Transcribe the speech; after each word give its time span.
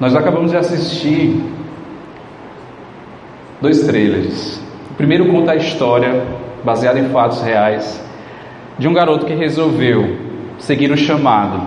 Nós 0.00 0.16
acabamos 0.16 0.50
de 0.50 0.56
assistir 0.56 1.44
dois 3.60 3.82
trailers. 3.82 4.58
O 4.90 4.94
primeiro 4.94 5.26
conta 5.26 5.52
a 5.52 5.56
história, 5.56 6.24
baseada 6.64 6.98
em 6.98 7.10
fatos 7.10 7.42
reais, 7.42 8.02
de 8.78 8.88
um 8.88 8.94
garoto 8.94 9.26
que 9.26 9.34
resolveu 9.34 10.16
seguir 10.58 10.90
o 10.90 10.96
chamado 10.96 11.60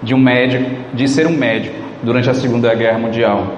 de 0.00 0.14
um 0.14 0.18
médico, 0.18 0.70
de 0.94 1.08
ser 1.08 1.26
um 1.26 1.36
médico 1.36 1.74
durante 2.00 2.30
a 2.30 2.34
Segunda 2.34 2.72
Guerra 2.76 3.00
Mundial. 3.00 3.48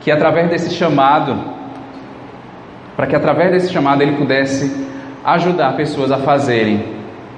Que 0.00 0.10
através 0.10 0.50
desse 0.50 0.74
chamado, 0.74 1.38
para 2.96 3.06
que 3.06 3.14
através 3.14 3.52
desse 3.52 3.72
chamado 3.72 4.02
ele 4.02 4.16
pudesse 4.16 4.88
ajudar 5.24 5.76
pessoas 5.76 6.10
a 6.10 6.18
fazerem 6.18 6.84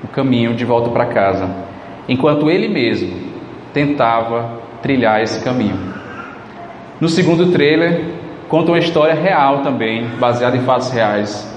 o 0.03 0.09
caminho 0.09 0.55
de 0.55 0.65
volta 0.65 0.89
para 0.89 1.05
casa, 1.05 1.51
enquanto 2.09 2.51
ele 2.51 2.67
mesmo 2.67 3.15
tentava 3.75 4.65
trilhar 4.87 5.21
esse 5.21 5.43
caminho. 5.43 5.77
No 7.01 7.09
segundo 7.09 7.51
trailer, 7.51 8.05
conta 8.49 8.71
uma 8.71 8.79
história 8.79 9.15
real 9.15 9.63
também, 9.63 10.07
baseada 10.21 10.57
em 10.57 10.61
fatos 10.61 10.91
reais, 10.91 11.53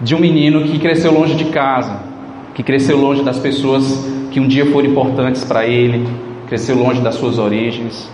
de 0.00 0.14
um 0.14 0.18
menino 0.18 0.64
que 0.64 0.78
cresceu 0.78 1.12
longe 1.12 1.34
de 1.34 1.44
casa, 1.46 2.00
que 2.54 2.62
cresceu 2.62 2.96
longe 2.96 3.22
das 3.22 3.38
pessoas 3.38 4.10
que 4.30 4.40
um 4.40 4.48
dia 4.48 4.64
foram 4.72 4.88
importantes 4.88 5.44
para 5.44 5.66
ele, 5.66 6.08
cresceu 6.48 6.74
longe 6.74 7.02
das 7.02 7.16
suas 7.16 7.38
origens, 7.38 8.10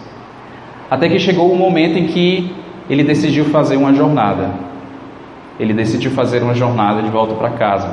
até 0.91 1.09
que 1.09 1.21
chegou 1.21 1.49
o 1.49 1.53
um 1.53 1.57
momento 1.57 1.97
em 1.97 2.09
que 2.09 2.53
ele 2.91 3.05
decidiu 3.05 3.45
fazer 3.45 3.77
uma 3.77 3.95
jornada. 3.95 4.51
Ele 5.61 5.73
decidiu 5.73 6.11
fazer 6.11 6.43
uma 6.43 6.55
jornada 6.55 7.03
de 7.03 7.09
volta 7.09 7.35
para 7.35 7.51
casa. 7.51 7.89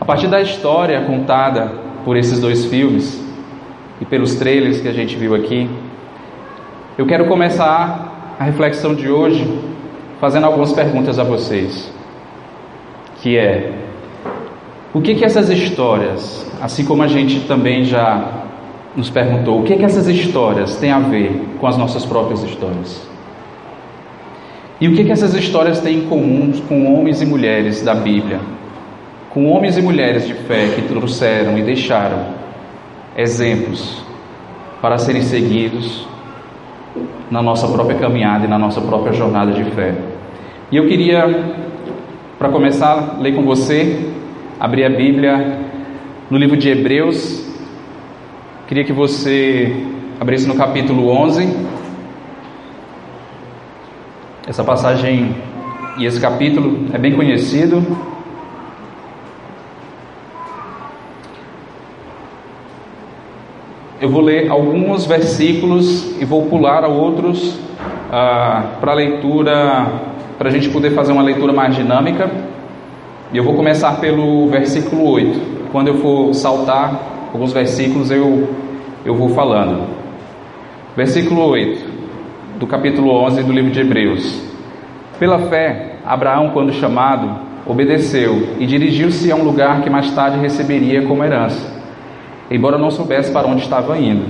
A 0.00 0.04
partir 0.04 0.26
da 0.26 0.40
história 0.40 1.00
contada 1.02 1.72
por 2.04 2.16
esses 2.16 2.40
dois 2.40 2.64
filmes, 2.64 3.25
e 4.00 4.04
pelos 4.04 4.34
trailers 4.34 4.80
que 4.80 4.88
a 4.88 4.92
gente 4.92 5.16
viu 5.16 5.34
aqui, 5.34 5.68
eu 6.98 7.06
quero 7.06 7.26
começar 7.26 8.34
a 8.38 8.44
reflexão 8.44 8.94
de 8.94 9.10
hoje 9.10 9.46
fazendo 10.20 10.44
algumas 10.44 10.72
perguntas 10.72 11.18
a 11.18 11.24
vocês. 11.24 11.92
Que 13.22 13.36
é: 13.36 13.72
o 14.92 15.00
que 15.00 15.14
que 15.14 15.24
essas 15.24 15.50
histórias, 15.50 16.50
assim 16.60 16.84
como 16.84 17.02
a 17.02 17.06
gente 17.06 17.40
também 17.40 17.84
já 17.84 18.44
nos 18.94 19.10
perguntou, 19.10 19.60
o 19.60 19.62
que 19.64 19.76
que 19.76 19.84
essas 19.84 20.06
histórias 20.08 20.76
têm 20.76 20.90
a 20.90 20.98
ver 20.98 21.38
com 21.60 21.66
as 21.66 21.76
nossas 21.76 22.04
próprias 22.04 22.42
histórias? 22.42 23.06
E 24.80 24.88
o 24.88 24.94
que 24.94 25.04
que 25.04 25.12
essas 25.12 25.34
histórias 25.34 25.80
têm 25.80 25.98
em 25.98 26.06
comum 26.06 26.52
com 26.68 26.94
homens 26.94 27.22
e 27.22 27.26
mulheres 27.26 27.82
da 27.82 27.94
Bíblia? 27.94 28.40
Com 29.30 29.46
homens 29.46 29.78
e 29.78 29.82
mulheres 29.82 30.26
de 30.26 30.34
fé 30.34 30.68
que 30.74 30.82
trouxeram 30.82 31.58
e 31.58 31.62
deixaram 31.62 32.35
exemplos 33.16 34.02
para 34.80 34.98
serem 34.98 35.22
seguidos 35.22 36.06
na 37.30 37.42
nossa 37.42 37.66
própria 37.66 37.98
caminhada 37.98 38.44
e 38.44 38.48
na 38.48 38.58
nossa 38.58 38.80
própria 38.80 39.12
jornada 39.12 39.52
de 39.52 39.64
fé. 39.70 39.94
E 40.70 40.76
eu 40.76 40.86
queria, 40.86 41.54
para 42.38 42.48
começar, 42.50 43.18
ler 43.20 43.34
com 43.34 43.42
você, 43.42 44.10
abrir 44.60 44.84
a 44.84 44.90
Bíblia 44.90 45.58
no 46.30 46.36
livro 46.36 46.56
de 46.56 46.68
Hebreus. 46.68 47.44
Queria 48.66 48.84
que 48.84 48.92
você 48.92 49.86
abrisse 50.20 50.46
no 50.46 50.54
capítulo 50.54 51.08
11. 51.08 51.56
Essa 54.46 54.62
passagem 54.62 55.34
e 55.98 56.04
esse 56.04 56.20
capítulo 56.20 56.86
é 56.92 56.98
bem 56.98 57.14
conhecido, 57.14 57.82
eu 64.00 64.10
vou 64.10 64.20
ler 64.20 64.50
alguns 64.50 65.06
versículos 65.06 66.20
e 66.20 66.24
vou 66.24 66.46
pular 66.46 66.84
a 66.84 66.88
outros 66.88 67.58
ah, 68.12 68.72
para 68.78 68.92
leitura, 68.92 69.86
para 70.36 70.48
a 70.48 70.52
gente 70.52 70.68
poder 70.68 70.90
fazer 70.90 71.12
uma 71.12 71.22
leitura 71.22 71.50
mais 71.52 71.74
dinâmica. 71.74 72.30
E 73.32 73.38
eu 73.38 73.42
vou 73.42 73.54
começar 73.54 73.98
pelo 73.98 74.48
versículo 74.48 75.10
8. 75.10 75.70
Quando 75.72 75.88
eu 75.88 75.94
for 75.94 76.34
saltar 76.34 77.28
alguns 77.32 77.54
versículos, 77.54 78.10
eu, 78.10 78.50
eu 79.02 79.14
vou 79.14 79.30
falando. 79.30 79.86
Versículo 80.94 81.42
8 81.48 81.96
do 82.58 82.66
capítulo 82.66 83.10
11 83.10 83.42
do 83.44 83.52
livro 83.52 83.70
de 83.70 83.80
Hebreus. 83.80 84.42
Pela 85.18 85.38
fé, 85.38 85.96
Abraão, 86.04 86.50
quando 86.50 86.70
chamado, 86.72 87.30
obedeceu 87.66 88.56
e 88.58 88.66
dirigiu-se 88.66 89.32
a 89.32 89.36
um 89.36 89.42
lugar 89.42 89.80
que 89.80 89.88
mais 89.88 90.10
tarde 90.12 90.38
receberia 90.38 91.02
como 91.02 91.24
herança 91.24 91.75
embora 92.50 92.78
não 92.78 92.90
soubesse 92.90 93.30
para 93.32 93.46
onde 93.46 93.62
estava 93.62 93.98
indo. 93.98 94.24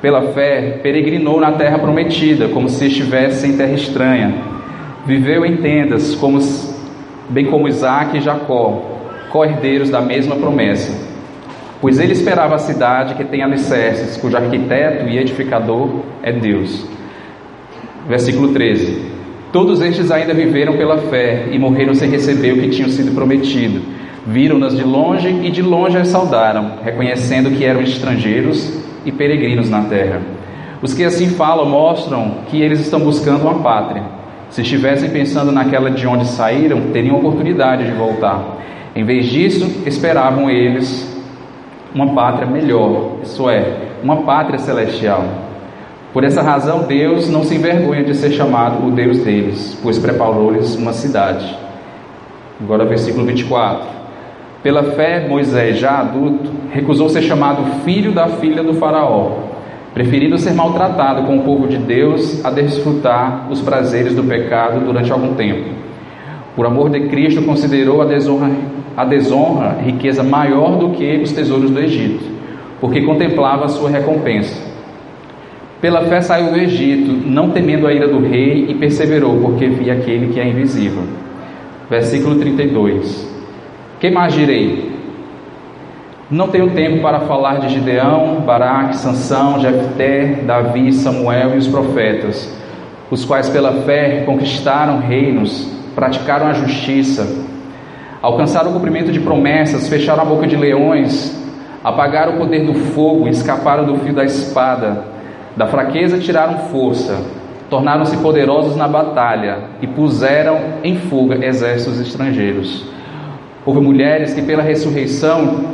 Pela 0.00 0.32
fé, 0.32 0.80
peregrinou 0.82 1.40
na 1.40 1.52
terra 1.52 1.78
prometida, 1.78 2.48
como 2.48 2.68
se 2.68 2.86
estivesse 2.86 3.46
em 3.46 3.56
terra 3.56 3.74
estranha. 3.74 4.34
Viveu 5.04 5.44
em 5.44 5.56
tendas, 5.56 6.14
como, 6.14 6.38
bem 7.28 7.46
como 7.46 7.68
Isaac 7.68 8.16
e 8.16 8.20
Jacó, 8.20 8.82
co-herdeiros 9.30 9.90
da 9.90 10.00
mesma 10.00 10.36
promessa. 10.36 11.10
Pois 11.80 11.98
ele 11.98 12.12
esperava 12.12 12.54
a 12.54 12.58
cidade 12.58 13.14
que 13.14 13.24
tem 13.24 13.42
alicerces, 13.42 14.16
cujo 14.16 14.36
arquiteto 14.36 15.08
e 15.08 15.18
edificador 15.18 16.00
é 16.22 16.32
Deus. 16.32 16.86
Versículo 18.08 18.52
13. 18.52 19.10
Todos 19.52 19.80
estes 19.80 20.10
ainda 20.10 20.32
viveram 20.32 20.76
pela 20.76 20.98
fé 20.98 21.48
e 21.50 21.58
morreram 21.58 21.94
sem 21.94 22.08
receber 22.08 22.52
o 22.52 22.60
que 22.60 22.68
tinham 22.68 22.88
sido 22.88 23.14
prometido 23.14 23.99
Viram-nas 24.26 24.76
de 24.76 24.84
longe 24.84 25.28
e 25.28 25.50
de 25.50 25.62
longe 25.62 25.96
as 25.96 26.08
saudaram, 26.08 26.72
reconhecendo 26.84 27.50
que 27.50 27.64
eram 27.64 27.80
estrangeiros 27.80 28.78
e 29.04 29.10
peregrinos 29.10 29.70
na 29.70 29.82
terra. 29.84 30.20
Os 30.82 30.94
que 30.94 31.04
assim 31.04 31.30
falam 31.30 31.66
mostram 31.66 32.38
que 32.48 32.60
eles 32.60 32.80
estão 32.80 33.00
buscando 33.00 33.42
uma 33.42 33.60
pátria. 33.60 34.02
Se 34.50 34.62
estivessem 34.62 35.10
pensando 35.10 35.52
naquela 35.52 35.90
de 35.90 36.06
onde 36.06 36.26
saíram, 36.26 36.90
teriam 36.92 37.16
oportunidade 37.16 37.84
de 37.84 37.92
voltar. 37.92 38.58
Em 38.94 39.04
vez 39.04 39.26
disso, 39.26 39.82
esperavam 39.86 40.50
eles 40.50 41.08
uma 41.94 42.14
pátria 42.14 42.46
melhor, 42.46 43.18
isso 43.22 43.48
é, 43.48 43.90
uma 44.02 44.18
pátria 44.18 44.58
celestial. 44.58 45.24
Por 46.12 46.24
essa 46.24 46.42
razão, 46.42 46.82
Deus 46.82 47.28
não 47.28 47.44
se 47.44 47.54
envergonha 47.54 48.02
de 48.02 48.14
ser 48.16 48.32
chamado 48.32 48.86
o 48.86 48.90
Deus 48.90 49.18
deles, 49.18 49.78
pois 49.82 49.98
preparou-lhes 49.98 50.76
uma 50.76 50.92
cidade. 50.92 51.56
Agora, 52.60 52.84
versículo 52.84 53.24
24. 53.26 53.99
Pela 54.62 54.82
fé, 54.82 55.26
Moisés, 55.26 55.78
já 55.78 56.00
adulto, 56.00 56.50
recusou 56.70 57.08
ser 57.08 57.22
chamado 57.22 57.80
filho 57.82 58.12
da 58.12 58.28
filha 58.28 58.62
do 58.62 58.74
Faraó, 58.74 59.38
preferindo 59.94 60.36
ser 60.36 60.52
maltratado 60.52 61.22
com 61.22 61.38
o 61.38 61.42
povo 61.42 61.66
de 61.66 61.78
Deus 61.78 62.44
a 62.44 62.50
desfrutar 62.50 63.46
os 63.50 63.62
prazeres 63.62 64.14
do 64.14 64.22
pecado 64.22 64.84
durante 64.84 65.10
algum 65.10 65.34
tempo. 65.34 65.70
Por 66.54 66.66
amor 66.66 66.90
de 66.90 67.08
Cristo, 67.08 67.40
considerou 67.40 68.02
a 68.02 68.04
desonra, 68.04 68.50
a 68.94 69.04
desonra 69.06 69.78
riqueza 69.82 70.22
maior 70.22 70.76
do 70.76 70.90
que 70.90 71.16
os 71.22 71.32
tesouros 71.32 71.70
do 71.70 71.80
Egito, 71.80 72.22
porque 72.82 73.00
contemplava 73.00 73.64
a 73.64 73.68
sua 73.68 73.88
recompensa. 73.88 74.60
Pela 75.80 76.02
fé 76.02 76.20
saiu 76.20 76.52
do 76.52 76.58
Egito, 76.58 77.12
não 77.26 77.48
temendo 77.48 77.86
a 77.86 77.94
ira 77.94 78.06
do 78.06 78.20
rei, 78.20 78.66
e 78.68 78.74
perseverou, 78.74 79.40
porque 79.40 79.68
via 79.68 79.94
aquele 79.94 80.34
que 80.34 80.38
é 80.38 80.46
invisível. 80.46 81.04
Versículo 81.88 82.36
32. 82.36 83.29
Que 84.00 84.10
mais 84.10 84.32
direi? 84.32 84.98
Não 86.30 86.48
tenho 86.48 86.70
tempo 86.70 87.02
para 87.02 87.20
falar 87.20 87.60
de 87.60 87.68
Gideão, 87.68 88.40
Baraque, 88.40 88.96
Sansão, 88.96 89.60
Jefté, 89.60 90.40
Davi, 90.46 90.90
Samuel 90.90 91.54
e 91.54 91.58
os 91.58 91.68
profetas, 91.68 92.50
os 93.10 93.26
quais 93.26 93.50
pela 93.50 93.82
fé 93.82 94.22
conquistaram 94.24 95.00
reinos, 95.00 95.70
praticaram 95.94 96.46
a 96.46 96.54
justiça, 96.54 97.44
alcançaram 98.22 98.70
o 98.70 98.72
cumprimento 98.72 99.12
de 99.12 99.20
promessas, 99.20 99.86
fecharam 99.86 100.22
a 100.22 100.24
boca 100.24 100.46
de 100.46 100.56
leões, 100.56 101.38
apagaram 101.84 102.36
o 102.36 102.38
poder 102.38 102.64
do 102.64 102.72
fogo, 102.72 103.28
escaparam 103.28 103.84
do 103.84 103.98
fio 103.98 104.14
da 104.14 104.24
espada, 104.24 105.04
da 105.54 105.66
fraqueza 105.66 106.18
tiraram 106.18 106.60
força, 106.70 107.20
tornaram-se 107.68 108.16
poderosos 108.16 108.76
na 108.76 108.88
batalha 108.88 109.58
e 109.82 109.86
puseram 109.86 110.58
em 110.82 110.96
fuga 110.96 111.44
exércitos 111.44 112.00
estrangeiros. 112.00 112.99
Houve 113.64 113.80
mulheres 113.80 114.32
que, 114.32 114.42
pela 114.42 114.62
ressurreição, 114.62 115.64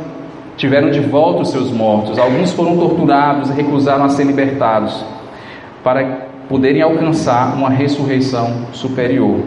tiveram 0.57 0.89
de 0.89 0.99
volta 0.99 1.43
os 1.43 1.51
seus 1.51 1.71
mortos. 1.71 2.17
Alguns 2.17 2.51
foram 2.51 2.75
torturados 2.77 3.49
e 3.49 3.53
recusaram 3.53 4.03
a 4.03 4.09
ser 4.09 4.25
libertados 4.25 5.05
para 5.83 6.27
poderem 6.49 6.81
alcançar 6.81 7.55
uma 7.55 7.69
ressurreição 7.69 8.65
superior. 8.73 9.39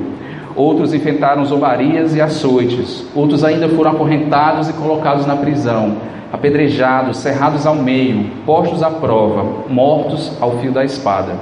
Outros 0.56 0.94
enfrentaram 0.94 1.44
zombarias 1.44 2.14
e 2.14 2.20
açoites. 2.20 3.06
Outros 3.14 3.44
ainda 3.44 3.68
foram 3.68 3.92
acorrentados 3.92 4.68
e 4.68 4.72
colocados 4.72 5.26
na 5.26 5.36
prisão, 5.36 5.96
apedrejados, 6.32 7.18
cerrados 7.18 7.66
ao 7.66 7.74
meio, 7.74 8.30
postos 8.46 8.82
à 8.82 8.90
prova, 8.90 9.68
mortos 9.68 10.32
ao 10.40 10.58
fio 10.58 10.72
da 10.72 10.84
espada. 10.84 11.34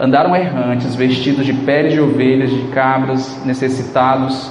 Andaram 0.00 0.34
errantes, 0.34 0.94
vestidos 0.94 1.46
de 1.46 1.52
peles 1.52 1.92
de 1.92 2.00
ovelhas, 2.00 2.50
de 2.50 2.62
cabras, 2.68 3.40
necessitados, 3.44 4.50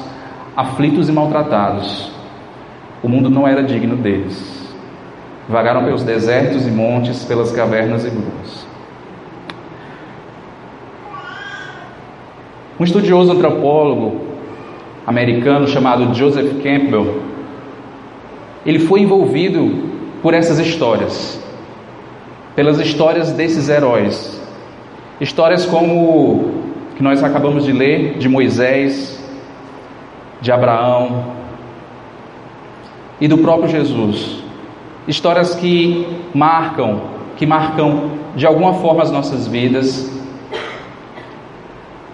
aflitos 0.55 1.09
e 1.09 1.11
maltratados. 1.11 2.11
O 3.03 3.09
mundo 3.09 3.29
não 3.29 3.47
era 3.47 3.63
digno 3.63 3.95
deles. 3.95 4.59
vagaram 5.49 5.83
pelos 5.83 6.03
desertos 6.03 6.65
e 6.65 6.71
montes, 6.71 7.25
pelas 7.25 7.51
cavernas 7.51 8.05
e 8.05 8.09
grutas. 8.09 8.65
Um 12.79 12.83
estudioso 12.83 13.31
antropólogo 13.33 14.21
americano 15.05 15.67
chamado 15.67 16.13
Joseph 16.13 16.61
Campbell, 16.63 17.21
ele 18.65 18.79
foi 18.79 19.01
envolvido 19.01 19.89
por 20.21 20.33
essas 20.33 20.59
histórias, 20.59 21.43
pelas 22.55 22.79
histórias 22.79 23.31
desses 23.31 23.67
heróis. 23.67 24.39
Histórias 25.19 25.65
como 25.65 26.51
que 26.95 27.03
nós 27.03 27.23
acabamos 27.23 27.65
de 27.65 27.71
ler 27.71 28.17
de 28.17 28.29
Moisés, 28.29 29.10
de 30.41 30.51
Abraão 30.51 31.25
e 33.19 33.27
do 33.27 33.37
próprio 33.37 33.69
Jesus. 33.69 34.41
Histórias 35.07 35.55
que 35.55 36.07
marcam, 36.33 37.01
que 37.37 37.45
marcam 37.45 38.11
de 38.35 38.45
alguma 38.45 38.73
forma 38.75 39.03
as 39.03 39.11
nossas 39.11 39.47
vidas. 39.47 40.11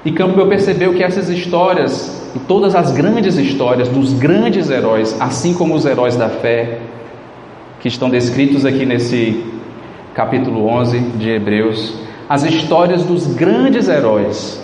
E 0.04 0.12
Campbell 0.12 0.48
percebeu 0.48 0.94
que 0.94 1.04
essas 1.04 1.30
histórias, 1.30 2.32
e 2.36 2.40
todas 2.40 2.76
as 2.76 2.92
grandes 2.92 3.38
histórias 3.38 3.88
dos 3.88 4.14
grandes 4.14 4.70
heróis, 4.70 5.20
assim 5.20 5.54
como 5.54 5.74
os 5.76 5.86
heróis 5.86 6.16
da 6.16 6.30
fé, 6.30 6.80
que 7.80 7.88
estão 7.88 8.10
descritos 8.10 8.66
aqui 8.66 8.86
nesse 8.86 9.46
capítulo 10.14 10.68
11 10.68 11.00
de 11.00 11.30
Hebreus, 11.30 11.94
as 12.30 12.44
histórias 12.44 13.04
dos 13.04 13.28
grandes 13.28 13.88
heróis, 13.88 14.62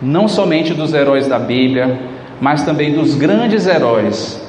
não 0.00 0.28
somente 0.28 0.72
dos 0.72 0.94
heróis 0.94 1.26
da 1.26 1.38
Bíblia, 1.38 2.11
mas 2.42 2.64
também 2.64 2.92
dos 2.92 3.14
grandes 3.14 3.68
heróis, 3.68 4.42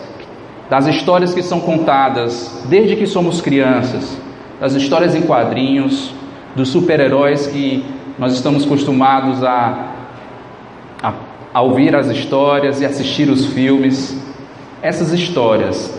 das 0.68 0.88
histórias 0.88 1.32
que 1.32 1.44
são 1.44 1.60
contadas 1.60 2.66
desde 2.68 2.96
que 2.96 3.06
somos 3.06 3.40
crianças, 3.40 4.18
das 4.60 4.74
histórias 4.74 5.14
em 5.14 5.22
quadrinhos, 5.22 6.12
dos 6.56 6.70
super-heróis 6.70 7.46
que 7.46 7.86
nós 8.18 8.34
estamos 8.34 8.66
acostumados 8.66 9.44
a, 9.44 9.94
a, 11.04 11.14
a 11.54 11.62
ouvir 11.62 11.96
as 11.96 12.08
histórias 12.08 12.82
e 12.82 12.86
assistir 12.86 13.30
os 13.30 13.46
filmes. 13.46 14.20
Essas 14.82 15.14
histórias 15.14 15.94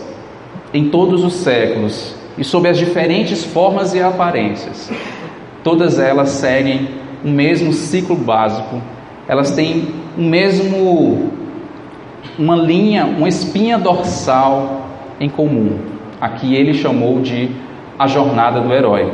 em 0.73 0.89
todos 0.89 1.23
os 1.23 1.35
séculos 1.35 2.13
e 2.37 2.43
sob 2.43 2.67
as 2.67 2.77
diferentes 2.77 3.41
formas 3.45 3.93
e 3.93 4.01
aparências. 4.01 4.91
Todas 5.63 5.97
elas 5.97 6.27
seguem 6.27 6.89
o 7.23 7.29
mesmo 7.29 7.71
ciclo 7.71 8.17
básico, 8.17 8.81
elas 9.29 9.51
têm 9.51 9.95
o 10.17 10.21
mesmo 10.21 11.34
uma 12.37 12.55
linha, 12.55 13.05
uma 13.05 13.27
espinha 13.27 13.77
dorsal 13.77 14.87
em 15.19 15.29
comum, 15.29 15.77
a 16.19 16.29
que 16.29 16.55
ele 16.55 16.73
chamou 16.73 17.21
de 17.21 17.49
a 17.97 18.07
jornada 18.07 18.59
do 18.59 18.73
herói. 18.73 19.11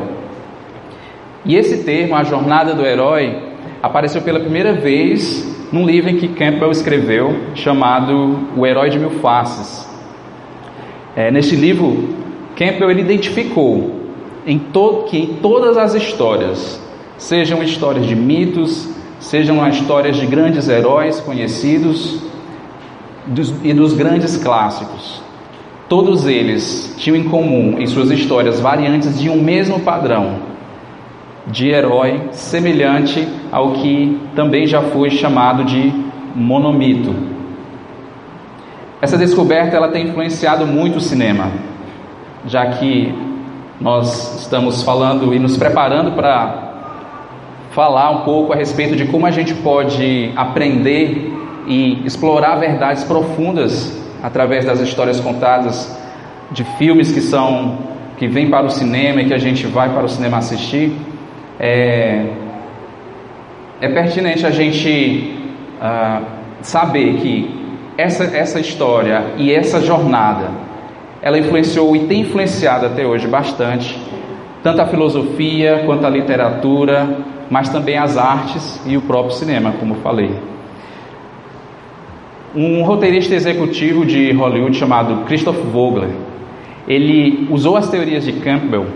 E 1.45 1.55
esse 1.55 1.83
termo, 1.83 2.15
a 2.15 2.23
jornada 2.23 2.73
do 2.73 2.85
herói, 2.85 3.37
apareceu 3.81 4.21
pela 4.21 4.39
primeira 4.39 4.73
vez 4.73 5.49
num 5.71 5.85
livro 5.85 6.09
em 6.09 6.17
que 6.17 6.27
Campbell 6.27 6.71
escreveu, 6.71 7.35
chamado 7.55 8.39
O 8.57 8.65
Herói 8.65 8.89
de 8.89 8.99
Mil 8.99 9.11
Faces. 9.11 9.89
É, 11.15 11.31
neste 11.31 11.55
livro, 11.55 12.09
Campbell 12.55 12.91
ele 12.91 13.01
identificou 13.01 14.01
em 14.45 14.59
que 15.09 15.17
em 15.17 15.27
todas 15.41 15.77
as 15.77 15.93
histórias, 15.93 16.81
sejam 17.17 17.63
histórias 17.63 18.05
de 18.05 18.15
mitos, 18.15 18.89
sejam 19.19 19.65
histórias 19.67 20.17
de 20.17 20.25
grandes 20.25 20.67
heróis 20.67 21.19
conhecidos 21.19 22.30
dos, 23.25 23.53
e 23.63 23.73
dos 23.73 23.93
grandes 23.93 24.37
clássicos, 24.37 25.21
todos 25.87 26.25
eles 26.25 26.95
tinham 26.97 27.15
em 27.17 27.23
comum 27.23 27.77
em 27.79 27.85
suas 27.87 28.09
histórias 28.11 28.59
variantes 28.59 29.19
de 29.19 29.29
um 29.29 29.41
mesmo 29.41 29.79
padrão 29.79 30.51
de 31.47 31.69
herói 31.69 32.29
semelhante 32.31 33.27
ao 33.51 33.71
que 33.73 34.19
também 34.35 34.67
já 34.67 34.81
foi 34.81 35.09
chamado 35.09 35.63
de 35.63 35.91
monomito, 36.35 37.31
essa 39.01 39.17
descoberta 39.17 39.75
ela 39.75 39.87
tem 39.87 40.09
influenciado 40.09 40.67
muito 40.67 40.97
o 40.97 41.01
cinema, 41.01 41.51
já 42.45 42.67
que 42.67 43.11
nós 43.79 44.41
estamos 44.41 44.83
falando 44.83 45.33
e 45.33 45.39
nos 45.39 45.57
preparando 45.57 46.11
para 46.11 46.69
falar 47.71 48.11
um 48.11 48.21
pouco 48.21 48.53
a 48.53 48.55
respeito 48.55 48.95
de 48.95 49.05
como 49.05 49.25
a 49.25 49.31
gente 49.31 49.55
pode 49.55 50.31
aprender 50.35 51.30
e 51.71 52.05
explorar 52.05 52.55
verdades 52.55 53.05
profundas 53.05 53.97
através 54.21 54.65
das 54.65 54.81
histórias 54.81 55.21
contadas 55.21 55.97
de 56.51 56.65
filmes 56.77 57.13
que 57.13 57.21
são 57.21 57.77
que 58.17 58.27
vêm 58.27 58.49
para 58.49 58.65
o 58.65 58.69
cinema 58.69 59.21
e 59.21 59.25
que 59.25 59.33
a 59.33 59.37
gente 59.37 59.65
vai 59.65 59.89
para 59.89 60.03
o 60.03 60.09
cinema 60.09 60.37
assistir. 60.37 60.91
É, 61.57 62.25
é 63.79 63.87
pertinente 63.87 64.45
a 64.45 64.51
gente 64.51 65.33
uh, 65.81 66.25
saber 66.61 67.15
que 67.15 67.49
essa, 67.97 68.25
essa 68.25 68.59
história 68.59 69.27
e 69.37 69.51
essa 69.51 69.79
jornada, 69.79 70.49
ela 71.21 71.39
influenciou 71.39 71.95
e 71.95 71.99
tem 72.05 72.21
influenciado 72.21 72.85
até 72.85 73.07
hoje 73.07 73.27
bastante, 73.27 73.97
tanto 74.61 74.81
a 74.81 74.87
filosofia 74.87 75.83
quanto 75.85 76.05
a 76.05 76.09
literatura, 76.09 77.17
mas 77.49 77.69
também 77.69 77.97
as 77.97 78.17
artes 78.17 78.81
e 78.85 78.97
o 78.97 79.01
próprio 79.01 79.31
cinema, 79.31 79.73
como 79.79 79.95
falei. 79.95 80.51
Um 82.55 82.83
roteirista 82.83 83.33
executivo 83.33 84.05
de 84.05 84.31
Hollywood 84.31 84.75
chamado 84.75 85.25
Christoph 85.25 85.63
Vogler, 85.71 86.09
ele 86.87 87.47
usou 87.49 87.77
as 87.77 87.89
teorias 87.89 88.25
de 88.25 88.33
Campbell, 88.33 88.87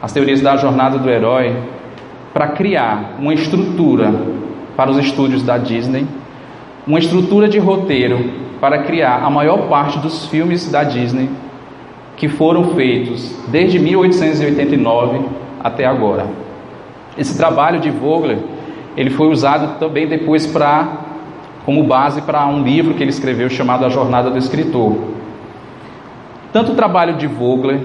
as 0.00 0.12
teorias 0.12 0.40
da 0.40 0.56
jornada 0.56 0.98
do 0.98 1.10
herói, 1.10 1.56
para 2.32 2.48
criar 2.48 3.16
uma 3.18 3.34
estrutura 3.34 4.14
para 4.76 4.90
os 4.90 4.98
estúdios 4.98 5.42
da 5.42 5.58
Disney 5.58 6.06
uma 6.88 6.98
estrutura 6.98 7.46
de 7.46 7.58
roteiro 7.58 8.30
para 8.58 8.84
criar 8.84 9.22
a 9.22 9.28
maior 9.28 9.68
parte 9.68 9.98
dos 9.98 10.24
filmes 10.26 10.70
da 10.70 10.82
Disney 10.82 11.28
que 12.16 12.28
foram 12.28 12.74
feitos 12.74 13.30
desde 13.48 13.78
1889 13.78 15.20
até 15.62 15.84
agora. 15.84 16.26
Esse 17.18 17.36
trabalho 17.36 17.78
de 17.78 17.90
Vogler, 17.90 18.38
ele 18.96 19.10
foi 19.10 19.28
usado 19.28 19.78
também 19.78 20.08
depois 20.08 20.46
para 20.46 21.07
como 21.68 21.84
base 21.84 22.22
para 22.22 22.46
um 22.46 22.62
livro 22.62 22.94
que 22.94 23.02
ele 23.02 23.10
escreveu 23.10 23.50
chamado 23.50 23.84
A 23.84 23.90
Jornada 23.90 24.30
do 24.30 24.38
Escritor. 24.38 24.96
Tanto 26.50 26.72
o 26.72 26.74
trabalho 26.74 27.18
de 27.18 27.26
Vogler 27.26 27.78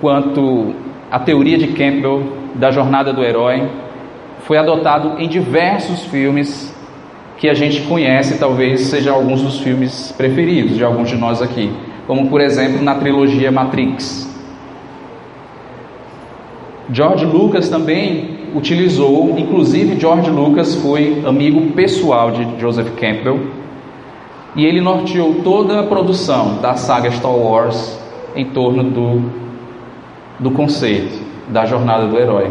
quanto 0.00 0.74
a 1.08 1.20
teoria 1.20 1.56
de 1.56 1.68
Campbell 1.68 2.32
da 2.56 2.72
jornada 2.72 3.12
do 3.12 3.22
herói 3.22 3.70
foi 4.40 4.58
adotado 4.58 5.20
em 5.20 5.28
diversos 5.28 6.04
filmes 6.06 6.76
que 7.36 7.48
a 7.48 7.54
gente 7.54 7.82
conhece, 7.82 8.40
talvez 8.40 8.80
seja 8.80 9.12
alguns 9.12 9.40
dos 9.40 9.60
filmes 9.60 10.12
preferidos 10.18 10.76
de 10.76 10.82
alguns 10.82 11.08
de 11.08 11.16
nós 11.16 11.40
aqui, 11.40 11.72
como 12.08 12.28
por 12.28 12.40
exemplo 12.40 12.82
na 12.82 12.96
trilogia 12.96 13.52
Matrix. 13.52 14.28
George 16.90 17.24
Lucas 17.24 17.68
também 17.68 18.37
utilizou, 18.54 19.34
inclusive 19.38 19.98
George 19.98 20.30
Lucas 20.30 20.74
foi 20.76 21.22
amigo 21.26 21.72
pessoal 21.72 22.30
de 22.30 22.60
Joseph 22.60 22.90
Campbell, 22.98 23.40
e 24.56 24.64
ele 24.64 24.80
norteou 24.80 25.36
toda 25.44 25.80
a 25.80 25.82
produção 25.84 26.56
da 26.56 26.74
saga 26.74 27.10
Star 27.10 27.34
Wars 27.34 27.98
em 28.34 28.46
torno 28.46 28.82
do, 28.84 29.30
do 30.38 30.50
conceito 30.50 31.18
da 31.48 31.64
jornada 31.64 32.06
do 32.06 32.18
herói. 32.18 32.50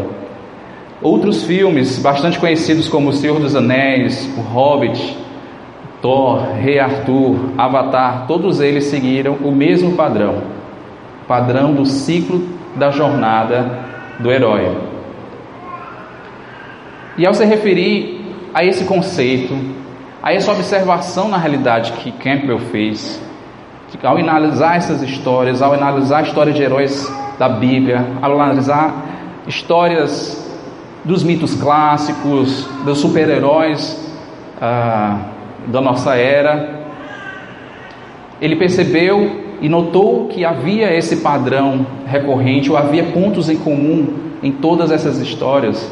Outros 1.01 1.43
filmes 1.43 1.99
bastante 1.99 2.39
conhecidos 2.39 2.87
como 2.87 3.09
O 3.09 3.13
Senhor 3.13 3.39
dos 3.39 3.55
Anéis, 3.55 4.27
O 4.37 4.41
Hobbit, 4.41 5.17
Thor, 6.01 6.41
Rei 6.59 6.79
Arthur, 6.79 7.35
Avatar, 7.57 8.25
todos 8.27 8.59
eles 8.59 8.85
seguiram 8.85 9.37
o 9.43 9.51
mesmo 9.51 9.93
padrão, 9.93 10.41
padrão 11.27 11.73
do 11.73 11.85
ciclo 11.85 12.41
da 12.75 12.89
jornada 12.89 13.79
do 14.19 14.31
herói. 14.31 14.86
E 17.17 17.25
ao 17.25 17.33
se 17.33 17.43
referir 17.45 18.21
a 18.53 18.63
esse 18.63 18.83
conceito, 18.85 19.57
a 20.21 20.33
essa 20.33 20.51
observação 20.51 21.27
na 21.27 21.37
realidade 21.37 21.93
que 21.93 22.11
Campbell 22.11 22.59
fez, 22.59 23.21
ao 24.03 24.17
analisar 24.17 24.77
essas 24.77 25.01
histórias, 25.01 25.61
ao 25.61 25.73
analisar 25.73 26.19
a 26.19 26.21
história 26.21 26.53
de 26.53 26.61
heróis 26.61 27.11
da 27.39 27.49
Bíblia, 27.49 28.05
ao 28.21 28.39
analisar 28.39 29.05
histórias 29.47 30.45
dos 31.03 31.23
mitos 31.23 31.55
clássicos, 31.55 32.67
dos 32.83 32.99
super-heróis 32.99 34.13
ah, 34.61 35.19
da 35.67 35.81
nossa 35.81 36.15
era. 36.15 36.77
Ele 38.41 38.55
percebeu 38.55 39.57
e 39.61 39.69
notou 39.69 40.27
que 40.27 40.45
havia 40.45 40.93
esse 40.93 41.17
padrão 41.17 41.87
recorrente, 42.05 42.69
ou 42.69 42.77
havia 42.77 43.05
pontos 43.05 43.49
em 43.49 43.57
comum 43.57 44.07
em 44.43 44.51
todas 44.51 44.91
essas 44.91 45.17
histórias. 45.19 45.91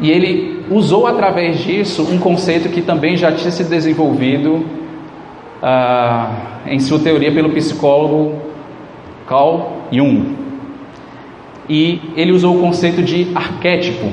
E 0.00 0.10
ele 0.10 0.64
usou 0.70 1.06
através 1.06 1.58
disso 1.58 2.02
um 2.02 2.18
conceito 2.18 2.68
que 2.68 2.80
também 2.82 3.16
já 3.16 3.32
tinha 3.32 3.50
se 3.50 3.64
desenvolvido 3.64 4.64
ah, 5.62 6.60
em 6.66 6.78
sua 6.78 6.98
teoria 6.98 7.32
pelo 7.32 7.50
psicólogo 7.50 8.40
Carl 9.26 9.82
Jung. 9.90 10.36
E 11.68 12.00
ele 12.16 12.32
usou 12.32 12.56
o 12.56 12.60
conceito 12.60 13.02
de 13.02 13.32
arquétipo 13.34 14.10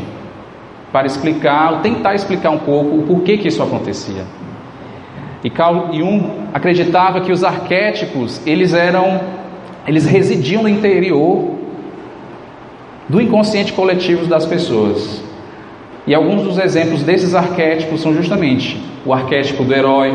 para 0.92 1.08
explicar, 1.08 1.82
tentar 1.82 2.16
explicar 2.16 2.50
um 2.50 2.60
pouco 2.60 2.98
o 2.98 3.04
porquê 3.04 3.38
que 3.38 3.48
isso 3.48 3.62
acontecia. 3.62 4.24
E 5.44 5.50
Carl 5.50 5.94
Jung 5.94 6.32
acreditava 6.54 7.22
que 7.22 7.32
os 7.32 7.44
arquétipos, 7.44 8.42
eles 8.46 8.74
eram 8.74 9.22
eles 9.88 10.06
residiam 10.06 10.64
no 10.64 10.70
interior 10.70 11.52
do 13.08 13.22
inconsciente 13.22 13.72
coletivo 13.72 14.26
das 14.26 14.46
pessoas. 14.46 15.24
E 16.08 16.14
alguns 16.14 16.44
dos 16.44 16.60
exemplos 16.60 17.02
desses 17.04 17.34
arquétipos 17.34 18.02
são 18.02 18.14
justamente 18.14 18.80
o 19.06 19.12
arquétipo 19.12 19.64
do 19.64 19.74
herói, 19.74 20.14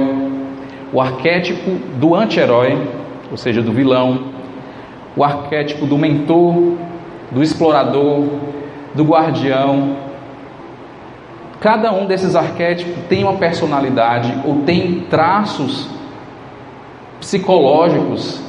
o 0.92 1.00
arquétipo 1.00 1.70
do 1.98 2.14
anti-herói, 2.14 2.78
ou 3.30 3.36
seja, 3.36 3.60
do 3.60 3.72
vilão, 3.72 4.26
o 5.16 5.24
arquétipo 5.24 5.86
do 5.86 5.98
mentor, 5.98 6.74
do 7.30 7.42
explorador, 7.42 8.24
do 8.94 9.04
guardião. 9.04 9.96
Cada 11.60 11.92
um 11.92 12.06
desses 12.06 12.36
arquétipos 12.36 12.94
tem 13.08 13.24
uma 13.24 13.34
personalidade 13.34 14.32
ou 14.44 14.62
tem 14.62 15.06
traços 15.10 15.88
psicológicos 17.18 18.40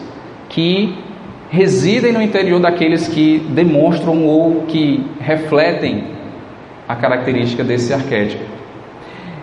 que 0.47 0.95
residem 1.49 2.13
no 2.13 2.21
interior 2.21 2.59
daqueles 2.59 3.07
que 3.07 3.39
demonstram 3.49 4.25
ou 4.25 4.63
que 4.67 5.03
refletem 5.19 6.20
a 6.91 6.95
característica 6.95 7.63
desse 7.63 7.93
arquétipo. 7.93 8.43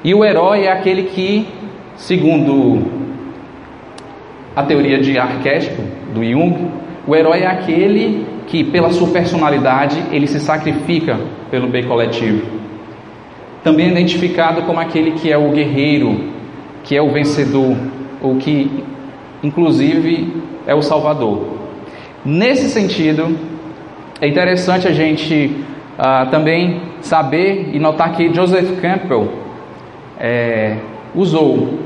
E 0.04 0.14
o 0.14 0.24
herói 0.24 0.64
é 0.64 0.72
aquele 0.72 1.04
que, 1.04 1.46
segundo 1.96 2.86
a 4.54 4.62
teoria 4.62 4.98
de 5.00 5.18
arquétipo 5.18 5.82
do 6.12 6.22
Jung, 6.22 6.70
o 7.06 7.16
herói 7.16 7.40
é 7.40 7.46
aquele 7.46 8.26
que, 8.46 8.62
pela 8.62 8.90
sua 8.90 9.08
personalidade, 9.08 10.02
ele 10.12 10.26
se 10.26 10.38
sacrifica 10.40 11.18
pelo 11.50 11.68
bem 11.68 11.84
coletivo. 11.84 12.46
Também 13.64 13.86
é 13.86 13.90
identificado 13.90 14.62
como 14.62 14.78
aquele 14.78 15.12
que 15.12 15.32
é 15.32 15.38
o 15.38 15.50
guerreiro, 15.50 16.32
que 16.84 16.94
é 16.96 17.02
o 17.02 17.10
vencedor, 17.10 17.76
ou 18.20 18.36
que, 18.36 18.84
inclusive, 19.42 20.34
é 20.66 20.74
o 20.74 20.82
salvador. 20.82 21.58
Nesse 22.24 22.68
sentido, 22.68 23.36
é 24.20 24.28
interessante 24.28 24.86
a 24.86 24.92
gente 24.92 25.64
uh, 25.98 26.30
também 26.30 26.80
saber 27.00 27.70
e 27.72 27.78
notar 27.78 28.12
que 28.12 28.32
Joseph 28.32 28.80
Campbell 28.80 29.32
é, 30.18 30.76
usou 31.14 31.78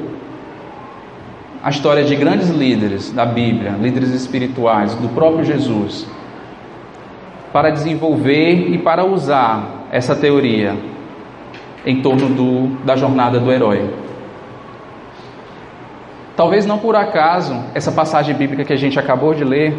a 1.62 1.70
história 1.70 2.04
de 2.04 2.14
grandes 2.16 2.50
líderes 2.50 3.12
da 3.12 3.24
Bíblia, 3.24 3.72
líderes 3.80 4.10
espirituais, 4.10 4.94
do 4.96 5.08
próprio 5.08 5.44
Jesus, 5.44 6.06
para 7.52 7.70
desenvolver 7.70 8.70
e 8.70 8.78
para 8.78 9.04
usar 9.04 9.86
essa 9.90 10.14
teoria 10.14 10.74
em 11.86 12.00
torno 12.00 12.28
do, 12.28 12.84
da 12.84 12.96
jornada 12.96 13.38
do 13.38 13.50
herói. 13.52 13.90
Talvez 16.36 16.66
não 16.66 16.78
por 16.78 16.96
acaso 16.96 17.54
essa 17.74 17.92
passagem 17.92 18.34
bíblica 18.34 18.64
que 18.64 18.72
a 18.72 18.76
gente 18.76 18.98
acabou 18.98 19.34
de 19.34 19.44
ler 19.44 19.76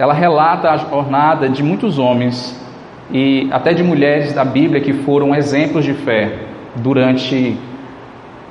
ela 0.00 0.14
relata 0.14 0.70
a 0.70 0.78
jornada 0.78 1.46
de 1.46 1.62
muitos 1.62 1.98
homens 1.98 2.58
e 3.12 3.48
até 3.50 3.72
de 3.72 3.82
mulheres 3.82 4.32
da 4.32 4.44
Bíblia 4.44 4.80
que 4.80 4.92
foram 4.92 5.34
exemplos 5.34 5.84
de 5.84 5.94
fé 5.94 6.38
durante 6.76 7.56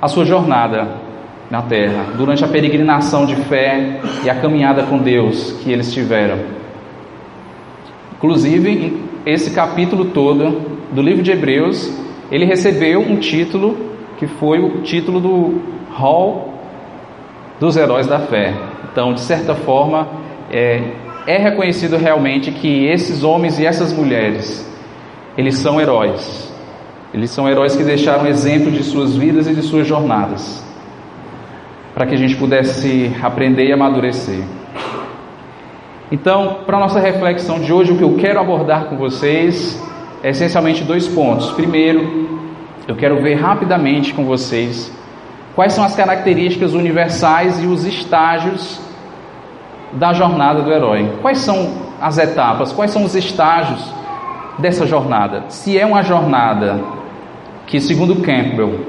a 0.02 0.08
sua 0.08 0.26
jornada 0.26 0.88
na 1.50 1.62
terra, 1.62 2.06
durante 2.16 2.44
a 2.44 2.48
peregrinação 2.48 3.26
de 3.26 3.36
fé 3.36 4.00
e 4.24 4.30
a 4.30 4.36
caminhada 4.36 4.84
com 4.84 4.98
Deus 4.98 5.54
que 5.64 5.72
eles 5.72 5.94
tiveram. 5.94 6.38
Inclusive, 8.16 9.02
esse 9.26 9.52
capítulo 9.52 10.06
todo 10.06 10.80
do 10.92 11.02
livro 11.02 11.24
de 11.24 11.32
Hebreus, 11.32 11.92
ele 12.32 12.46
recebeu 12.46 13.00
um 13.00 13.18
título 13.18 13.78
que 14.18 14.28
foi 14.28 14.60
o 14.60 14.82
título 14.82 15.20
do 15.20 15.62
Hall 15.92 16.54
dos 17.60 17.78
Heróis 17.78 18.08
da 18.08 18.20
Fé. 18.20 18.54
Então, 18.92 19.14
de 19.14 19.22
certa 19.22 19.56
forma, 19.56 20.08
é, 20.52 20.82
é 21.30 21.38
reconhecido 21.38 21.96
realmente 21.96 22.52
que 22.52 22.88
esses 22.88 23.24
homens 23.24 23.60
e 23.60 23.66
essas 23.66 23.94
mulheres, 23.94 24.68
eles 25.38 25.58
são 25.58 25.80
heróis. 25.80 26.52
Eles 27.14 27.30
são 27.30 27.48
heróis 27.48 27.76
que 27.76 27.84
deixaram 27.84 28.26
exemplo 28.26 28.72
de 28.72 28.84
suas 28.84 29.16
vidas 29.16 29.46
e 29.46 29.54
de 29.54 29.62
suas 29.62 29.86
jornadas, 29.86 30.64
para 31.94 32.08
que 32.08 32.16
a 32.16 32.18
gente 32.18 32.36
pudesse 32.36 33.16
aprender 33.22 33.68
e 33.68 33.72
amadurecer. 33.72 34.44
Então, 36.12 36.62
para 36.66 36.78
a 36.78 36.80
nossa 36.80 37.00
reflexão 37.00 37.60
de 37.60 37.72
hoje, 37.72 37.92
o 37.92 37.98
que 37.98 38.04
eu 38.04 38.16
quero 38.16 38.40
abordar 38.40 38.86
com 38.86 38.98
vocês 38.98 39.80
é 40.24 40.32
essencialmente 40.32 40.84
dois 40.84 41.08
pontos. 41.08 41.52
Primeiro, 41.52 42.42
eu 42.88 42.96
quero 42.96 43.22
ver 43.22 43.36
rapidamente 43.36 44.16
com 44.16 44.26
vocês 44.26 44.92
quais 45.56 45.74
são 45.74 45.84
as 45.84 45.96
características 45.96 46.74
universais 46.74 47.62
e 47.62 47.68
os 47.68 47.86
estágios 47.86 48.89
da 49.94 50.14
jornada 50.14 50.62
do 50.62 50.72
herói. 50.72 51.14
Quais 51.22 51.40
são 51.40 51.70
as 52.02 52.18
etapas, 52.18 52.72
quais 52.72 52.92
são 52.92 53.04
os 53.04 53.16
estágios 53.16 53.94
dessa 54.58 54.86
jornada? 54.86 55.46
Se 55.50 55.78
é 55.78 55.86
uma 55.86 56.04
jornada 56.04 56.80
que, 57.66 57.80
segundo 57.80 58.16
Campbell, 58.18 58.80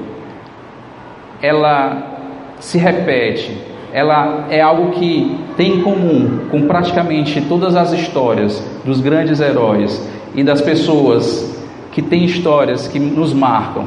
ela 1.41 2.11
se 2.59 2.77
repete, 2.77 3.57
ela 3.91 4.45
é 4.49 4.61
algo 4.61 4.91
que 4.91 5.37
tem 5.57 5.77
em 5.77 5.81
comum 5.81 6.47
com 6.49 6.67
praticamente 6.67 7.41
todas 7.41 7.75
as 7.75 7.91
histórias 7.91 8.63
dos 8.85 9.01
grandes 9.01 9.39
heróis 9.39 10.07
e 10.33 10.43
das 10.43 10.61
pessoas 10.61 11.59
que 11.91 12.01
têm 12.01 12.23
histórias 12.23 12.87
que 12.87 12.99
nos 12.99 13.33
marcam. 13.33 13.85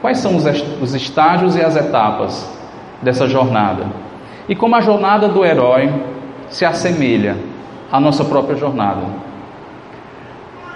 Quais 0.00 0.18
são 0.18 0.36
os 0.36 0.94
estágios 0.94 1.56
e 1.56 1.62
as 1.62 1.76
etapas 1.76 2.50
dessa 3.00 3.28
jornada? 3.28 3.86
E 4.48 4.54
como 4.54 4.74
a 4.74 4.80
jornada 4.80 5.28
do 5.28 5.44
herói 5.44 5.90
se 6.48 6.64
assemelha 6.64 7.36
à 7.90 8.00
nossa 8.00 8.24
própria 8.24 8.56
jornada. 8.56 9.02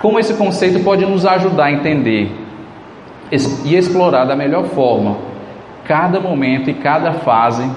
Como 0.01 0.19
esse 0.19 0.35
conceito 0.35 0.83
pode 0.85 1.05
nos 1.05 1.27
ajudar 1.27 1.65
a 1.65 1.73
entender 1.73 2.31
e 3.65 3.75
explorar 3.75 4.25
da 4.25 4.37
melhor 4.37 4.65
forma 4.67 5.17
cada 5.85 6.21
momento 6.21 6.71
e 6.71 6.75
cada 6.75 7.15
fase 7.15 7.69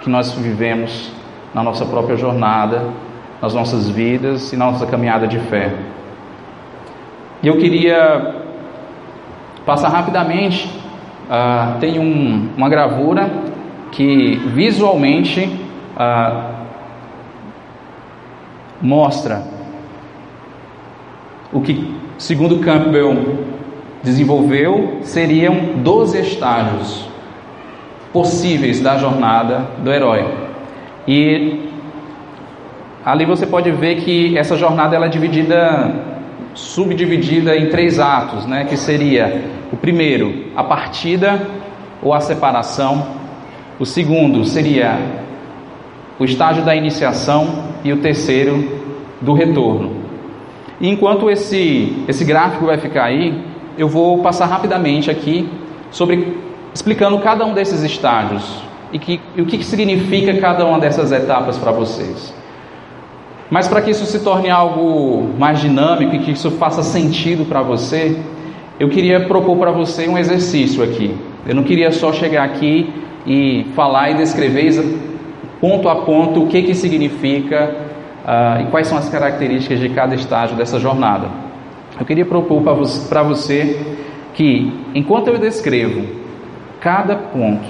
que 0.00 0.08
nós 0.08 0.32
vivemos 0.32 1.10
na 1.52 1.62
nossa 1.62 1.84
própria 1.84 2.16
jornada, 2.16 2.84
nas 3.42 3.52
nossas 3.52 3.88
vidas 3.88 4.52
e 4.52 4.56
na 4.56 4.70
nossa 4.70 4.86
caminhada 4.86 5.26
de 5.26 5.38
fé. 5.40 5.74
E 7.42 7.48
eu 7.48 7.58
queria 7.58 8.36
passar 9.66 9.88
rapidamente, 9.88 10.66
uh, 11.28 11.78
tem 11.78 11.98
um, 11.98 12.50
uma 12.56 12.68
gravura 12.68 13.28
que 13.92 14.36
visualmente 14.54 15.44
uh, 15.96 16.55
mostra 18.80 19.42
o 21.52 21.60
que, 21.60 21.94
segundo 22.18 22.58
Campbell 22.58 23.44
desenvolveu, 24.02 24.98
seriam 25.02 25.54
12 25.76 26.20
estágios 26.20 27.08
possíveis 28.12 28.80
da 28.80 28.96
jornada 28.96 29.66
do 29.78 29.92
herói. 29.92 30.26
E 31.06 31.70
ali 33.04 33.24
você 33.24 33.46
pode 33.46 33.70
ver 33.70 33.96
que 33.96 34.36
essa 34.36 34.56
jornada 34.56 34.96
ela 34.96 35.06
é 35.06 35.08
dividida, 35.08 35.94
subdividida 36.54 37.56
em 37.56 37.68
três 37.68 37.98
atos, 37.98 38.46
né? 38.46 38.64
Que 38.64 38.76
seria 38.76 39.44
o 39.72 39.76
primeiro, 39.76 40.46
a 40.56 40.64
partida 40.64 41.40
ou 42.02 42.12
a 42.14 42.20
separação. 42.20 43.06
O 43.78 43.84
segundo 43.84 44.44
seria 44.44 44.98
o 46.18 46.24
estágio 46.24 46.64
da 46.64 46.74
iniciação 46.74 47.65
e 47.86 47.92
o 47.92 47.98
terceiro 47.98 48.68
do 49.20 49.32
retorno. 49.32 49.92
E 50.80 50.88
enquanto 50.88 51.30
esse, 51.30 52.04
esse 52.08 52.24
gráfico 52.24 52.66
vai 52.66 52.78
ficar 52.78 53.04
aí, 53.04 53.42
eu 53.78 53.88
vou 53.88 54.18
passar 54.18 54.46
rapidamente 54.46 55.10
aqui 55.10 55.48
sobre 55.90 56.36
explicando 56.74 57.18
cada 57.18 57.44
um 57.46 57.54
desses 57.54 57.82
estágios 57.82 58.62
e, 58.92 58.98
que, 58.98 59.20
e 59.36 59.40
o 59.40 59.46
que, 59.46 59.62
significa 59.64 60.34
cada 60.38 60.66
uma 60.66 60.78
dessas 60.78 61.12
etapas 61.12 61.56
para 61.56 61.72
vocês. 61.72 62.34
Mas 63.50 63.68
para 63.68 63.80
que 63.80 63.90
isso 63.90 64.04
se 64.04 64.18
torne 64.20 64.50
algo 64.50 65.30
mais 65.38 65.60
dinâmico 65.60 66.16
e 66.16 66.18
que 66.18 66.32
isso 66.32 66.50
faça 66.52 66.82
sentido 66.82 67.46
para 67.46 67.62
você, 67.62 68.20
eu 68.78 68.88
queria 68.88 69.20
propor 69.20 69.56
para 69.56 69.70
você 69.70 70.08
um 70.08 70.18
exercício 70.18 70.82
aqui. 70.82 71.16
Eu 71.46 71.54
não 71.54 71.62
queria 71.62 71.92
só 71.92 72.12
chegar 72.12 72.44
aqui 72.44 72.92
e 73.26 73.66
falar 73.74 74.10
e 74.10 74.14
descrever 74.14 74.64
ponto 75.60 75.88
a 75.88 75.96
ponto 75.96 76.42
o 76.42 76.46
que, 76.46 76.62
que 76.62 76.74
significa 76.74 77.74
uh, 78.24 78.62
e 78.62 78.70
quais 78.70 78.86
são 78.86 78.98
as 78.98 79.08
características 79.08 79.80
de 79.80 79.88
cada 79.90 80.14
estágio 80.14 80.56
dessa 80.56 80.78
jornada. 80.78 81.28
Eu 81.98 82.04
queria 82.04 82.26
propor 82.26 82.62
para 83.08 83.22
você 83.22 83.96
que, 84.34 84.72
enquanto 84.94 85.28
eu 85.28 85.38
descrevo 85.38 86.06
cada 86.80 87.16
ponto, 87.16 87.66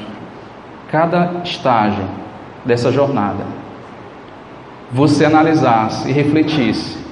cada 0.91 1.41
estágio 1.45 2.05
dessa 2.65 2.91
jornada, 2.91 3.45
você 4.91 5.25
analisasse 5.25 6.09
e 6.09 6.13
refletisse 6.13 7.07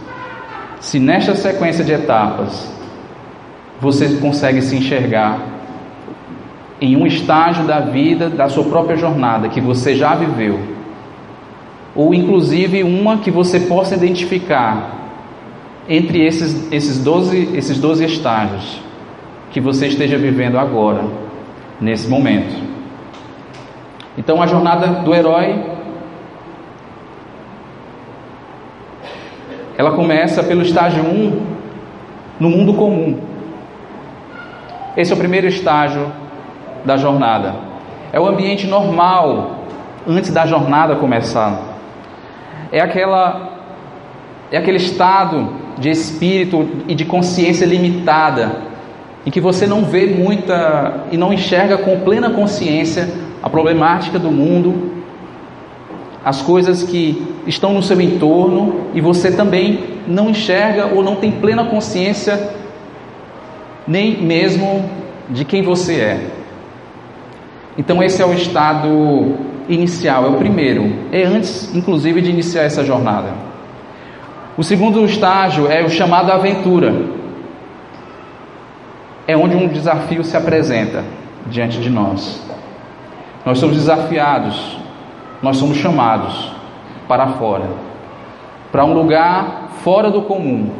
se 0.80 0.98
nesta 0.98 1.34
sequência 1.34 1.82
de 1.82 1.92
etapas 1.92 2.70
você 3.80 4.16
consegue 4.16 4.60
se 4.60 4.76
enxergar 4.76 5.38
em 6.84 6.96
um 6.96 7.06
estágio 7.06 7.64
da 7.64 7.80
vida, 7.80 8.28
da 8.28 8.46
sua 8.48 8.64
própria 8.64 8.94
jornada 8.94 9.48
que 9.48 9.60
você 9.60 9.94
já 9.94 10.14
viveu, 10.14 10.60
ou 11.94 12.12
inclusive 12.12 12.82
uma 12.82 13.18
que 13.18 13.30
você 13.30 13.60
possa 13.60 13.94
identificar 13.94 14.90
entre 15.88 16.22
esses, 16.22 16.70
esses, 16.70 17.02
12, 17.02 17.56
esses 17.56 17.78
12 17.78 18.04
estágios 18.04 18.82
que 19.50 19.60
você 19.60 19.86
esteja 19.86 20.18
vivendo 20.18 20.58
agora, 20.58 21.04
nesse 21.80 22.06
momento. 22.06 22.54
Então, 24.18 24.42
a 24.42 24.46
jornada 24.46 24.86
do 25.02 25.14
herói 25.14 25.58
ela 29.76 29.92
começa 29.92 30.42
pelo 30.42 30.62
estágio 30.62 31.02
1 31.02 31.42
no 32.38 32.50
mundo 32.50 32.74
comum. 32.74 33.18
Esse 34.96 35.12
é 35.12 35.14
o 35.14 35.18
primeiro 35.18 35.46
estágio 35.46 36.23
da 36.84 36.96
jornada. 36.96 37.54
É 38.12 38.20
o 38.20 38.26
ambiente 38.26 38.66
normal 38.66 39.64
antes 40.06 40.30
da 40.30 40.46
jornada 40.46 40.96
começar. 40.96 41.60
É 42.70 42.80
aquela 42.80 43.54
é 44.52 44.56
aquele 44.56 44.76
estado 44.76 45.48
de 45.78 45.90
espírito 45.90 46.68
e 46.86 46.94
de 46.94 47.04
consciência 47.04 47.64
limitada 47.64 48.52
em 49.26 49.30
que 49.30 49.40
você 49.40 49.66
não 49.66 49.84
vê 49.84 50.06
muita 50.06 51.06
e 51.10 51.16
não 51.16 51.32
enxerga 51.32 51.78
com 51.78 52.00
plena 52.00 52.30
consciência 52.30 53.08
a 53.42 53.48
problemática 53.48 54.18
do 54.18 54.30
mundo, 54.30 54.92
as 56.24 56.40
coisas 56.42 56.82
que 56.82 57.26
estão 57.46 57.72
no 57.72 57.82
seu 57.82 58.00
entorno 58.00 58.86
e 58.94 59.00
você 59.00 59.32
também 59.32 59.84
não 60.06 60.30
enxerga 60.30 60.94
ou 60.94 61.02
não 61.02 61.16
tem 61.16 61.32
plena 61.32 61.64
consciência 61.64 62.50
nem 63.86 64.22
mesmo 64.22 64.88
de 65.28 65.44
quem 65.44 65.62
você 65.62 65.94
é. 65.94 66.43
Então 67.76 68.02
esse 68.02 68.22
é 68.22 68.26
o 68.26 68.32
estado 68.32 69.34
inicial, 69.68 70.26
é 70.26 70.28
o 70.28 70.34
primeiro, 70.34 70.92
é 71.10 71.24
antes 71.24 71.74
inclusive 71.74 72.20
de 72.20 72.30
iniciar 72.30 72.62
essa 72.62 72.84
jornada. 72.84 73.32
O 74.56 74.62
segundo 74.62 75.04
estágio 75.04 75.70
é 75.70 75.82
o 75.82 75.90
chamado 75.90 76.30
aventura. 76.30 76.94
É 79.26 79.36
onde 79.36 79.56
um 79.56 79.66
desafio 79.66 80.22
se 80.22 80.36
apresenta 80.36 81.02
diante 81.46 81.80
de 81.80 81.90
nós. 81.90 82.40
Nós 83.44 83.58
somos 83.58 83.76
desafiados, 83.76 84.78
nós 85.42 85.56
somos 85.56 85.76
chamados 85.78 86.52
para 87.08 87.26
fora, 87.28 87.68
para 88.70 88.84
um 88.84 88.94
lugar 88.94 89.70
fora 89.82 90.10
do 90.10 90.22
comum, 90.22 90.70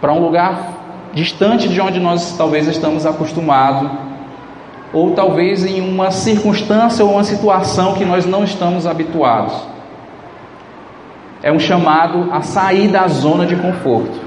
para 0.00 0.12
um 0.12 0.20
lugar 0.20 0.76
distante 1.12 1.68
de 1.68 1.80
onde 1.80 2.00
nós 2.00 2.36
talvez 2.36 2.66
estamos 2.66 3.06
acostumados, 3.06 3.90
ou 4.96 5.10
talvez 5.10 5.62
em 5.62 5.82
uma 5.82 6.10
circunstância 6.10 7.04
ou 7.04 7.12
uma 7.12 7.22
situação 7.22 7.92
que 7.92 8.04
nós 8.04 8.24
não 8.24 8.42
estamos 8.42 8.86
habituados. 8.86 9.52
É 11.42 11.52
um 11.52 11.58
chamado 11.58 12.32
a 12.32 12.40
sair 12.40 12.88
da 12.88 13.06
zona 13.06 13.44
de 13.44 13.56
conforto. 13.56 14.18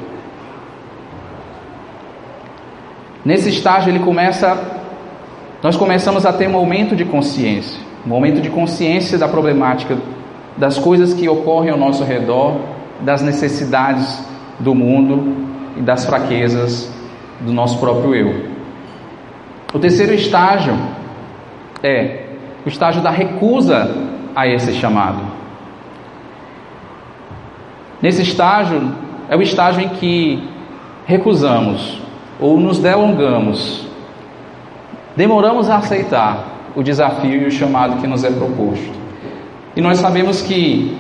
Nesse 3.26 3.50
estágio 3.50 3.90
ele 3.90 3.98
começa 3.98 4.78
nós 5.64 5.76
começamos 5.76 6.24
a 6.24 6.32
ter 6.32 6.48
um 6.48 6.52
momento 6.52 6.96
de 6.96 7.04
consciência, 7.04 7.82
um 8.06 8.10
momento 8.10 8.40
de 8.40 8.52
consciência 8.52 9.18
da 9.18 9.28
problemática, 9.28 9.98
das 10.56 10.78
coisas 10.78 11.16
que 11.16 11.28
ocorrem 11.28 11.72
ao 11.72 11.80
nosso 11.80 12.04
redor, 12.04 12.58
das 13.02 13.24
necessidades 13.24 14.24
do 14.60 14.76
mundo 14.76 15.48
e 15.76 15.82
das 15.82 16.06
fraquezas 16.06 16.94
do 17.42 17.52
nosso 17.52 17.80
próprio 17.80 18.14
eu. 18.14 18.59
O 19.74 19.80
terceiro 19.80 20.14
estágio 20.14 20.78
é 21.84 22.26
o 22.66 22.70
estágio 22.70 23.02
da 23.02 23.10
recusa 23.10 23.96
a 24.36 24.48
esse 24.48 24.74
chamado. 24.74 25.22
Nesse 28.02 28.22
estágio 28.22 28.92
é 29.30 29.36
o 29.36 29.42
estágio 29.42 29.82
em 29.82 29.90
que 29.90 30.44
recusamos 31.06 32.02
ou 32.40 32.60
nos 32.60 32.80
delongamos 32.80 33.90
demoramos 35.20 35.70
a 35.70 35.78
aceitar 35.78 36.72
o 36.74 36.82
desafio 36.82 37.44
e 37.44 37.46
o 37.46 37.52
chamado 37.52 38.00
que 38.00 38.08
nos 38.08 38.24
é 38.24 38.32
proposto. 38.32 38.90
E 39.76 39.82
nós 39.82 39.98
sabemos 39.98 40.42
que 40.42 40.98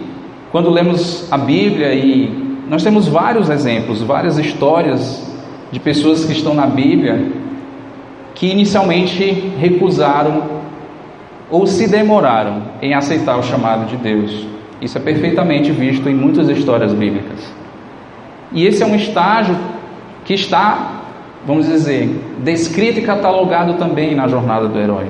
quando 0.51 0.69
lemos 0.69 1.31
a 1.31 1.37
Bíblia 1.37 1.93
e 1.93 2.27
nós 2.67 2.83
temos 2.83 3.07
vários 3.07 3.49
exemplos, 3.49 4.01
várias 4.01 4.37
histórias 4.37 5.25
de 5.71 5.79
pessoas 5.79 6.25
que 6.25 6.33
estão 6.33 6.53
na 6.53 6.67
Bíblia 6.67 7.31
que 8.39 8.47
inicialmente 8.47 9.23
recusaram 9.59 10.43
ou 11.51 11.67
se 11.67 11.87
demoraram 11.87 12.63
em 12.81 12.93
aceitar 12.93 13.37
o 13.37 13.43
chamado 13.43 13.85
de 13.85 13.97
Deus. 13.97 14.47
Isso 14.81 14.97
é 14.97 15.01
perfeitamente 15.01 15.71
visto 15.71 16.09
em 16.09 16.15
muitas 16.15 16.49
histórias 16.49 16.93
bíblicas. 16.93 17.53
E 18.51 18.65
esse 18.65 18.81
é 18.81 18.85
um 18.85 18.95
estágio 18.95 19.55
que 20.25 20.33
está 20.33 20.99
vamos 21.45 21.67
dizer, 21.67 22.09
descrito 22.43 22.99
e 22.99 23.03
catalogado 23.03 23.75
também 23.75 24.15
na 24.15 24.27
jornada 24.27 24.67
do 24.67 24.77
herói. 24.77 25.07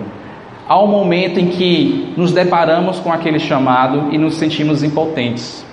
Há 0.67 0.81
um 0.81 0.87
momento 0.87 1.39
em 1.39 1.47
que 1.47 2.13
nos 2.15 2.31
deparamos 2.31 2.99
com 2.99 3.11
aquele 3.11 3.39
chamado 3.39 4.13
e 4.13 4.17
nos 4.17 4.35
sentimos 4.35 4.83
impotentes. 4.83 5.65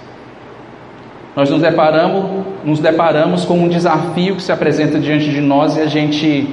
Nós 1.34 1.50
nos 1.50 1.60
deparamos, 1.60 2.46
nos 2.64 2.80
deparamos 2.80 3.44
com 3.44 3.58
um 3.58 3.68
desafio 3.68 4.36
que 4.36 4.42
se 4.42 4.50
apresenta 4.50 4.98
diante 4.98 5.28
de 5.28 5.42
nós 5.42 5.76
e 5.76 5.82
a 5.82 5.86
gente 5.86 6.48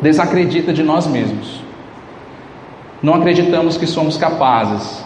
desacredita 0.00 0.72
de 0.72 0.82
nós 0.82 1.06
mesmos. 1.06 1.62
Não 3.02 3.14
acreditamos 3.14 3.76
que 3.76 3.86
somos 3.86 4.16
capazes 4.16 5.04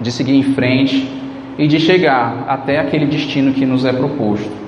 de 0.00 0.10
seguir 0.10 0.34
em 0.34 0.54
frente 0.54 1.08
e 1.56 1.66
de 1.66 1.78
chegar 1.78 2.44
até 2.48 2.78
aquele 2.78 3.06
destino 3.06 3.52
que 3.52 3.64
nos 3.64 3.84
é 3.84 3.92
proposto 3.92 4.64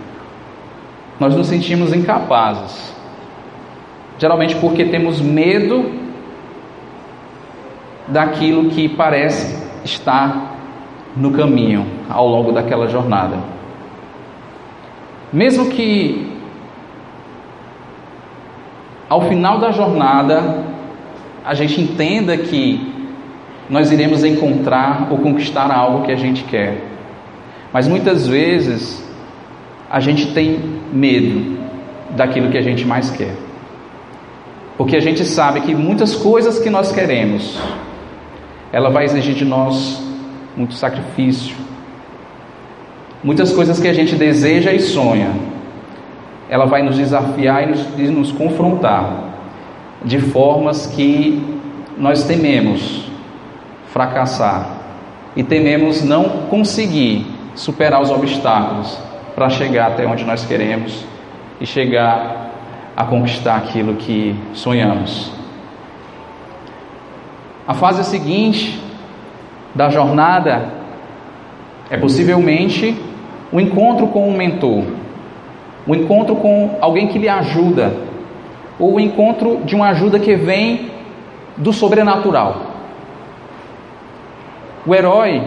nós 1.19 1.35
nos 1.35 1.47
sentimos 1.47 1.93
incapazes. 1.93 2.95
Geralmente 4.19 4.57
porque 4.57 4.85
temos 4.85 5.21
medo 5.21 5.91
daquilo 8.09 8.71
que 8.71 8.89
parece 8.89 9.67
estar 9.85 10.55
no 11.17 11.33
caminho 11.33 11.87
ao 12.09 12.29
longo 12.29 12.53
daquela 12.53 12.89
jornada. 12.89 13.39
Mesmo 15.33 15.71
que 15.71 16.36
ao 19.09 19.29
final 19.29 19.59
da 19.59 19.71
jornada 19.71 20.65
a 21.45 21.55
gente 21.55 21.81
entenda 21.81 22.37
que 22.37 22.93
nós 23.71 23.91
iremos 23.93 24.25
encontrar 24.25 25.09
ou 25.11 25.19
conquistar 25.19 25.71
algo 25.71 26.05
que 26.05 26.13
a 26.13 26.17
gente 26.17 26.45
quer. 26.45 26.83
Mas 27.73 27.87
muitas 27.87 28.27
vezes 28.27 29.05
a 29.91 30.01
gente 30.01 30.33
tem 30.33 30.59
medo 30.93 31.57
daquilo 32.11 32.51
que 32.51 32.59
a 32.59 32.63
gente 32.63 32.85
mais 32.85 33.11
quer. 33.11 33.35
Porque 34.77 34.97
a 34.97 35.01
gente 35.01 35.25
sabe 35.25 35.61
que 35.61 35.75
muitas 35.75 36.15
coisas 36.15 36.59
que 36.59 36.69
nós 36.69 36.93
queremos, 36.93 37.59
ela 38.73 38.91
vai 38.91 39.05
exigir 39.05 39.35
de 39.35 39.45
nós 39.45 40.03
muito 40.57 40.75
sacrifício. 40.75 41.55
Muitas 43.23 43.53
coisas 43.53 43.81
que 43.81 43.89
a 43.89 43.93
gente 43.93 44.15
deseja 44.15 44.73
e 44.73 44.81
sonha, 44.81 45.31
ela 46.49 46.67
vai 46.67 46.83
nos 46.83 46.97
desafiar 46.97 47.65
e 47.65 47.67
nos, 47.67 48.11
nos 48.11 48.33
confrontar 48.33 49.25
de 50.05 50.21
formas 50.21 50.87
que 50.87 51.43
nós 51.99 52.25
tememos 52.25 53.09
fracassar 53.89 54.77
e 55.35 55.43
tememos 55.43 56.03
não 56.03 56.25
conseguir 56.49 57.27
superar 57.55 58.01
os 58.01 58.11
obstáculos 58.11 58.99
para 59.35 59.49
chegar 59.51 59.93
até 59.93 60.07
onde 60.07 60.25
nós 60.25 60.45
queremos 60.45 61.05
e 61.61 61.67
chegar 61.67 62.51
a 62.97 63.05
conquistar 63.05 63.57
aquilo 63.57 63.95
que 63.95 64.35
sonhamos. 64.55 65.31
A 67.67 67.75
fase 67.75 68.05
seguinte 68.05 68.81
da 69.75 69.91
jornada 69.91 70.73
é 71.91 71.97
possivelmente 71.97 72.97
o 73.53 73.61
encontro 73.61 74.07
com 74.09 74.29
um 74.29 74.37
mentor, 74.37 74.85
o 75.87 75.95
encontro 75.95 76.37
com 76.37 76.77
alguém 76.81 77.07
que 77.07 77.19
lhe 77.19 77.29
ajuda, 77.29 77.95
ou 78.79 78.95
o 78.95 79.01
encontro 79.01 79.63
de 79.65 79.75
uma 79.75 79.89
ajuda 79.89 80.19
que 80.19 80.35
vem 80.35 80.91
do 81.57 81.73
sobrenatural. 81.73 82.63
O 84.87 84.95
herói 84.95 85.43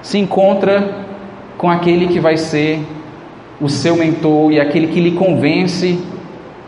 se 0.00 0.18
encontra 0.18 1.06
com 1.58 1.70
aquele 1.70 2.08
que 2.08 2.20
vai 2.20 2.36
ser 2.36 2.80
o 3.60 3.68
seu 3.68 3.96
mentor 3.96 4.52
e 4.52 4.60
aquele 4.60 4.88
que 4.88 5.00
lhe 5.00 5.12
convence, 5.12 5.98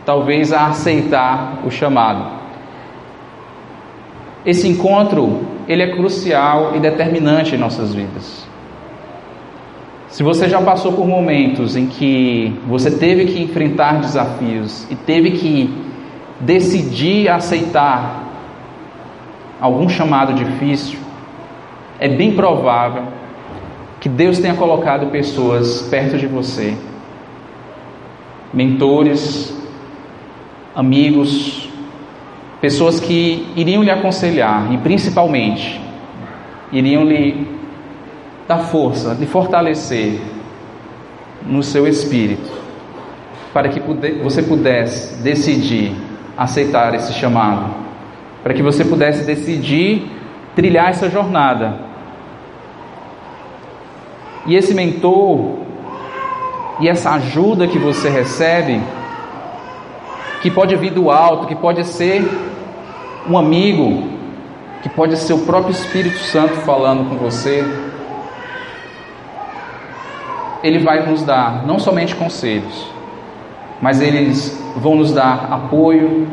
talvez, 0.04 0.52
a 0.52 0.66
aceitar 0.66 1.60
o 1.64 1.70
chamado. 1.70 2.38
Esse 4.44 4.66
encontro 4.68 5.40
ele 5.68 5.82
é 5.82 5.94
crucial 5.94 6.74
e 6.74 6.80
determinante 6.80 7.54
em 7.54 7.58
nossas 7.58 7.94
vidas. 7.94 8.46
Se 10.18 10.24
você 10.24 10.48
já 10.48 10.60
passou 10.60 10.94
por 10.94 11.06
momentos 11.06 11.76
em 11.76 11.86
que 11.86 12.52
você 12.66 12.90
teve 12.90 13.26
que 13.26 13.40
enfrentar 13.40 14.00
desafios 14.00 14.84
e 14.90 14.96
teve 14.96 15.30
que 15.30 15.72
decidir 16.40 17.28
aceitar 17.28 18.24
algum 19.60 19.88
chamado 19.88 20.34
difícil, 20.34 20.98
é 22.00 22.08
bem 22.08 22.34
provável 22.34 23.04
que 24.00 24.08
Deus 24.08 24.40
tenha 24.40 24.54
colocado 24.54 25.06
pessoas 25.06 25.82
perto 25.82 26.18
de 26.18 26.26
você, 26.26 26.76
mentores, 28.52 29.56
amigos, 30.74 31.68
pessoas 32.60 32.98
que 32.98 33.46
iriam 33.54 33.84
lhe 33.84 33.90
aconselhar 33.92 34.74
e 34.74 34.78
principalmente 34.78 35.80
iriam 36.72 37.04
lhe 37.04 37.57
dar 38.48 38.58
força, 38.60 39.12
lhe 39.12 39.26
fortalecer 39.26 40.18
no 41.46 41.62
seu 41.62 41.86
espírito, 41.86 42.50
para 43.52 43.68
que 43.68 43.78
você 44.22 44.42
pudesse 44.42 45.16
decidir 45.22 45.94
aceitar 46.34 46.94
esse 46.94 47.12
chamado, 47.12 47.74
para 48.42 48.54
que 48.54 48.62
você 48.62 48.84
pudesse 48.84 49.24
decidir 49.24 50.10
trilhar 50.56 50.88
essa 50.88 51.10
jornada. 51.10 51.86
E 54.46 54.56
esse 54.56 54.72
mentor 54.72 55.58
e 56.80 56.88
essa 56.88 57.10
ajuda 57.10 57.66
que 57.66 57.78
você 57.78 58.08
recebe, 58.08 58.80
que 60.40 60.50
pode 60.50 60.74
vir 60.76 60.92
do 60.92 61.10
alto, 61.10 61.46
que 61.46 61.54
pode 61.54 61.84
ser 61.84 62.26
um 63.28 63.36
amigo, 63.36 64.08
que 64.82 64.88
pode 64.88 65.18
ser 65.18 65.34
o 65.34 65.40
próprio 65.40 65.72
Espírito 65.72 66.18
Santo 66.20 66.54
falando 66.60 67.10
com 67.10 67.16
você, 67.16 67.62
ele 70.62 70.78
vai 70.78 71.06
nos 71.06 71.22
dar 71.22 71.66
não 71.66 71.78
somente 71.78 72.14
conselhos, 72.14 72.90
mas 73.80 74.00
eles 74.00 74.60
vão 74.76 74.96
nos 74.96 75.12
dar 75.12 75.48
apoio 75.50 76.26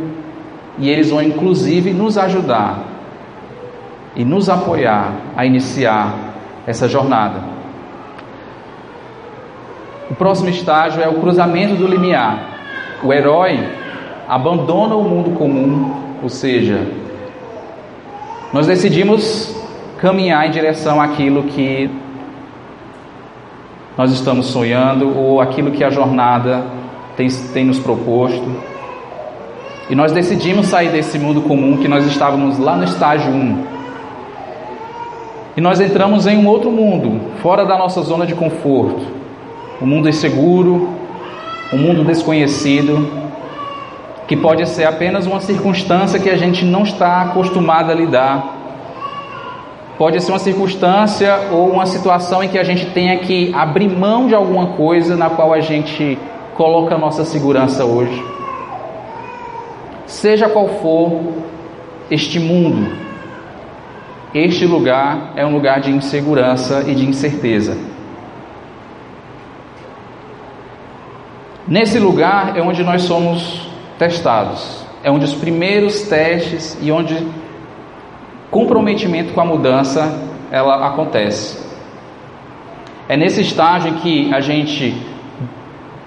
e 0.78 0.90
eles 0.90 1.10
vão 1.10 1.22
inclusive 1.22 1.94
nos 1.94 2.18
ajudar 2.18 2.80
e 4.16 4.26
nos 4.26 4.50
apoiar 4.50 5.14
a 5.36 5.46
iniciar 5.46 6.14
essa 6.66 6.88
jornada. 6.88 7.56
O 10.10 10.16
próximo 10.16 10.50
estágio 10.50 11.02
é 11.02 11.08
o 11.08 11.16
cruzamento 11.16 11.76
do 11.76 11.88
limiar. 11.88 12.40
O 13.04 13.12
herói 13.12 13.60
abandona 14.28 14.96
o 14.96 15.04
mundo 15.04 15.32
comum, 15.38 15.94
ou 16.22 16.30
seja, 16.30 16.88
nós 18.54 18.68
decidimos 18.68 19.56
caminhar 19.98 20.48
em 20.48 20.52
direção 20.52 21.02
àquilo 21.02 21.44
que 21.44 21.90
nós 23.98 24.12
estamos 24.12 24.48
sonhando 24.48 25.18
ou 25.18 25.40
aquilo 25.40 25.72
que 25.72 25.84
a 25.84 25.90
jornada 25.90 26.66
tem, 27.16 27.28
tem 27.54 27.66
nos 27.66 27.80
proposto. 27.80 28.46
E 29.90 29.96
nós 29.96 30.12
decidimos 30.12 30.68
sair 30.68 30.90
desse 30.90 31.18
mundo 31.18 31.42
comum 31.42 31.78
que 31.78 31.88
nós 31.88 32.06
estávamos 32.06 32.58
lá 32.58 32.76
no 32.76 32.84
estágio 32.84 33.32
1. 33.32 33.64
E 35.58 35.62
nós 35.62 35.80
entramos 35.80 36.28
em 36.28 36.38
um 36.38 36.48
outro 36.48 36.70
mundo, 36.72 37.22
fora 37.42 37.66
da 37.66 37.78
nossa 37.78 38.02
zona 38.02 38.26
de 38.26 38.36
conforto. 38.36 39.06
Um 39.82 39.86
mundo 39.86 40.10
inseguro, 40.10 40.90
um 41.72 41.78
mundo 41.78 42.04
desconhecido, 42.04 43.26
que 44.28 44.36
pode 44.36 44.68
ser 44.68 44.86
apenas 44.86 45.26
uma 45.26 45.40
circunstância 45.40 46.20
que 46.20 46.30
a 46.30 46.36
gente 46.36 46.66
não 46.66 46.84
está 46.84 47.22
acostumado 47.22 47.92
a 47.92 47.94
lidar 47.94 48.55
Pode 49.98 50.22
ser 50.22 50.32
uma 50.32 50.40
circunstância 50.40 51.50
ou 51.52 51.70
uma 51.70 51.86
situação 51.86 52.44
em 52.44 52.50
que 52.50 52.58
a 52.58 52.64
gente 52.64 52.88
tenha 52.88 53.18
que 53.20 53.54
abrir 53.54 53.90
mão 53.90 54.28
de 54.28 54.36
alguma 54.36 54.74
coisa 54.74 55.16
na 55.16 55.30
qual 55.30 55.54
a 55.54 55.62
gente 55.62 56.18
coloca 56.54 56.96
a 56.96 56.98
nossa 56.98 57.24
segurança 57.24 57.86
hoje. 57.86 58.22
Seja 60.06 60.50
qual 60.50 60.68
for 60.68 61.22
este 62.12 62.40
mundo, 62.40 62.92
este 64.34 64.66
lugar 64.66 65.32
é 65.38 65.46
um 65.46 65.54
lugar 65.54 65.80
de 65.80 65.92
insegurança 65.92 66.84
e 66.86 66.94
de 66.94 67.08
incerteza. 67.08 67.78
Nesse 71.66 71.98
lugar 72.00 72.58
é 72.58 72.62
onde 72.62 72.84
nós 72.84 73.04
somos 73.04 73.70
testados, 73.98 74.86
é 75.02 75.10
onde 75.10 75.24
os 75.24 75.34
primeiros 75.34 76.02
testes 76.02 76.78
e 76.82 76.92
onde 76.92 77.26
comprometimento 78.56 79.34
com 79.34 79.41
a 79.41 79.46
mudança 79.46 80.18
ela 80.50 80.88
acontece. 80.88 81.62
É 83.10 83.18
nesse 83.18 83.41
estágio 83.41 83.89
em 83.89 83.96
que 83.96 84.34
a 84.34 84.39
gente 84.39 84.96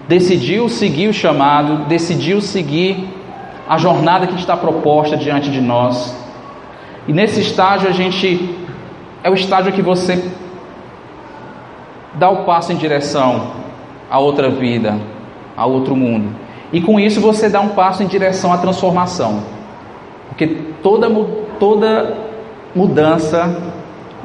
decidiu 0.08 0.66
seguir 0.70 1.08
o 1.08 1.12
chamado, 1.12 1.84
decidiu 1.84 2.40
seguir 2.40 3.06
a 3.68 3.76
jornada 3.76 4.26
que 4.26 4.34
está 4.34 4.56
proposta 4.56 5.14
diante 5.14 5.50
de 5.50 5.60
nós. 5.60 6.16
E 7.06 7.12
nesse 7.12 7.42
estágio 7.42 7.86
a 7.86 7.92
gente 7.92 8.56
é 9.22 9.28
o 9.28 9.34
estágio 9.34 9.70
que 9.70 9.82
você 9.82 10.24
dá 12.14 12.30
o 12.30 12.44
passo 12.44 12.72
em 12.72 12.76
direção 12.76 13.58
a 14.10 14.18
outra 14.18 14.48
vida, 14.48 14.98
a 15.54 15.66
outro 15.66 15.94
mundo. 15.94 16.34
E 16.72 16.80
com 16.80 16.98
isso 16.98 17.20
você 17.20 17.50
dá 17.50 17.60
um 17.60 17.68
passo 17.68 18.02
em 18.02 18.06
direção 18.06 18.50
à 18.50 18.56
transformação. 18.56 19.42
Porque 20.30 20.46
toda 20.82 21.10
toda 21.58 22.27
mudança 22.74 23.72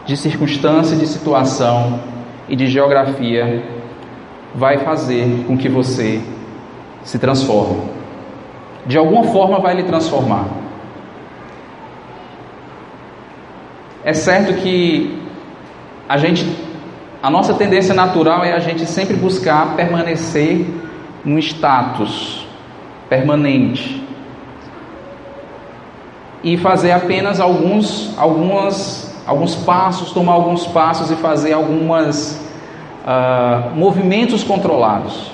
de 0.06 0.18
circunstância, 0.18 0.98
de 0.98 1.08
situação 1.08 2.00
e 2.48 2.56
de 2.56 2.68
geografia 2.68 3.64
vai 4.54 4.80
fazer 4.80 5.46
com 5.48 5.58
que 5.58 5.70
você 5.70 6.22
se 7.04 7.18
transforme. 7.18 7.82
De 8.86 8.98
alguma 8.98 9.24
forma 9.24 9.60
vai 9.60 9.76
lhe 9.76 9.84
transformar. 9.84 10.48
É 14.04 14.14
certo 14.14 14.54
que 14.62 15.18
a 16.08 16.18
gente 16.18 16.46
a 17.22 17.30
nossa 17.30 17.54
tendência 17.54 17.94
natural 17.94 18.44
é 18.44 18.52
a 18.52 18.60
gente 18.60 18.86
sempre 18.86 19.16
buscar 19.16 19.78
permanecer 19.78 20.68
num 21.24 21.40
status 21.40 22.46
permanente, 23.08 24.03
e 26.44 26.58
fazer 26.58 26.92
apenas 26.92 27.40
alguns, 27.40 28.14
algumas, 28.18 29.16
alguns 29.26 29.56
passos, 29.56 30.12
tomar 30.12 30.34
alguns 30.34 30.68
passos 30.68 31.10
e 31.10 31.16
fazer 31.16 31.54
algumas 31.54 32.40
uh, 33.06 33.76
movimentos 33.76 34.44
controlados. 34.44 35.32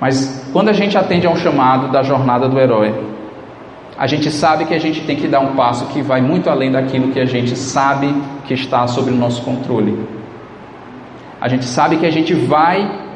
Mas 0.00 0.48
quando 0.52 0.70
a 0.70 0.72
gente 0.72 0.96
atende 0.96 1.26
ao 1.26 1.36
chamado 1.36 1.88
da 1.88 2.02
jornada 2.02 2.48
do 2.48 2.58
herói, 2.58 2.94
a 3.98 4.06
gente 4.06 4.30
sabe 4.30 4.64
que 4.64 4.72
a 4.72 4.78
gente 4.78 5.02
tem 5.02 5.14
que 5.14 5.28
dar 5.28 5.40
um 5.40 5.54
passo 5.54 5.84
que 5.88 6.00
vai 6.00 6.22
muito 6.22 6.48
além 6.48 6.72
daquilo 6.72 7.12
que 7.12 7.20
a 7.20 7.26
gente 7.26 7.54
sabe 7.54 8.14
que 8.46 8.54
está 8.54 8.86
sob 8.86 9.10
o 9.10 9.14
nosso 9.14 9.42
controle. 9.42 10.06
A 11.38 11.48
gente 11.48 11.66
sabe 11.66 11.98
que 11.98 12.06
a 12.06 12.10
gente 12.10 12.32
vai 12.32 13.09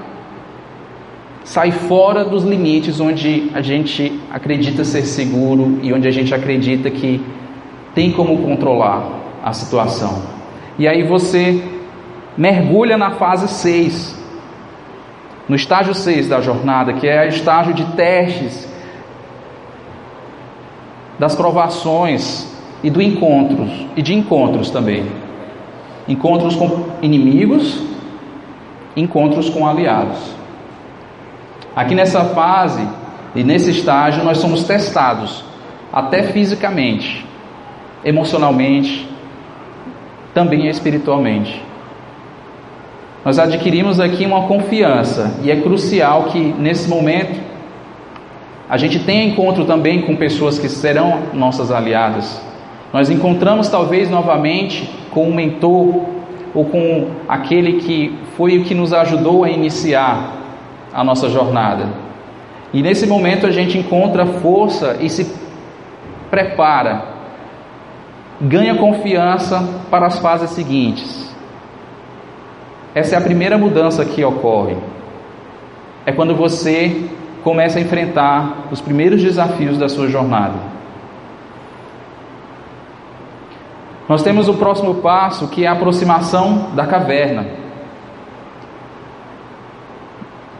sai 1.44 1.70
fora 1.70 2.24
dos 2.24 2.42
limites 2.42 2.98
onde 3.00 3.50
a 3.54 3.60
gente 3.60 4.18
acredita 4.30 4.82
ser 4.82 5.02
seguro 5.02 5.78
e 5.82 5.92
onde 5.92 6.08
a 6.08 6.10
gente 6.10 6.34
acredita 6.34 6.90
que 6.90 7.22
tem 7.94 8.10
como 8.10 8.38
controlar 8.38 9.06
a 9.42 9.52
situação. 9.52 10.22
E 10.78 10.88
aí 10.88 11.02
você 11.02 11.62
mergulha 12.36 12.96
na 12.96 13.12
fase 13.12 13.46
6, 13.46 14.24
no 15.46 15.54
estágio 15.54 15.94
6 15.94 16.28
da 16.28 16.40
jornada, 16.40 16.94
que 16.94 17.06
é 17.06 17.26
o 17.26 17.28
estágio 17.28 17.74
de 17.74 17.84
testes, 17.92 18.72
das 21.18 21.34
provações 21.34 22.50
e 22.82 22.90
do 22.90 23.00
encontros 23.00 23.70
e 23.94 24.02
de 24.02 24.14
encontros 24.14 24.70
também. 24.70 25.06
Encontros 26.08 26.56
com 26.56 26.86
inimigos, 27.02 27.82
encontros 28.96 29.48
com 29.48 29.66
aliados. 29.66 30.43
Aqui 31.74 31.94
nessa 31.94 32.24
fase 32.26 32.86
e 33.34 33.42
nesse 33.42 33.70
estágio 33.70 34.22
nós 34.22 34.38
somos 34.38 34.62
testados, 34.62 35.44
até 35.92 36.22
fisicamente, 36.22 37.26
emocionalmente, 38.04 39.08
também 40.32 40.68
espiritualmente. 40.68 41.60
Nós 43.24 43.38
adquirimos 43.38 43.98
aqui 43.98 44.24
uma 44.24 44.42
confiança 44.42 45.40
e 45.42 45.50
é 45.50 45.56
crucial 45.56 46.24
que 46.24 46.38
nesse 46.38 46.88
momento 46.88 47.40
a 48.68 48.76
gente 48.76 49.00
tenha 49.00 49.24
encontro 49.24 49.64
também 49.64 50.02
com 50.02 50.14
pessoas 50.14 50.58
que 50.58 50.68
serão 50.68 51.22
nossas 51.32 51.72
aliadas. 51.72 52.40
Nós 52.92 53.10
encontramos 53.10 53.68
talvez 53.68 54.08
novamente 54.08 54.88
com 55.10 55.28
um 55.28 55.34
mentor 55.34 56.04
ou 56.54 56.64
com 56.66 57.08
aquele 57.28 57.80
que 57.80 58.16
foi 58.36 58.58
o 58.58 58.64
que 58.64 58.74
nos 58.74 58.92
ajudou 58.92 59.42
a 59.42 59.50
iniciar 59.50 60.43
a 60.94 61.02
nossa 61.02 61.28
jornada. 61.28 61.88
E 62.72 62.82
nesse 62.82 63.06
momento 63.06 63.46
a 63.46 63.50
gente 63.50 63.76
encontra 63.76 64.24
força 64.24 64.96
e 65.00 65.10
se 65.10 65.34
prepara 66.30 67.14
ganha 68.40 68.74
confiança 68.76 69.62
para 69.90 70.06
as 70.06 70.18
fases 70.18 70.50
seguintes. 70.50 71.34
Essa 72.94 73.16
é 73.16 73.18
a 73.18 73.22
primeira 73.22 73.58
mudança 73.58 74.04
que 74.04 74.24
ocorre. 74.24 74.76
É 76.06 76.12
quando 76.12 76.34
você 76.34 77.08
começa 77.42 77.78
a 77.78 77.82
enfrentar 77.82 78.68
os 78.70 78.80
primeiros 78.80 79.22
desafios 79.22 79.78
da 79.78 79.88
sua 79.88 80.08
jornada. 80.08 80.74
Nós 84.08 84.22
temos 84.22 84.48
o 84.48 84.54
próximo 84.54 84.96
passo, 84.96 85.48
que 85.48 85.64
é 85.64 85.68
a 85.68 85.72
aproximação 85.72 86.70
da 86.74 86.86
caverna. 86.86 87.63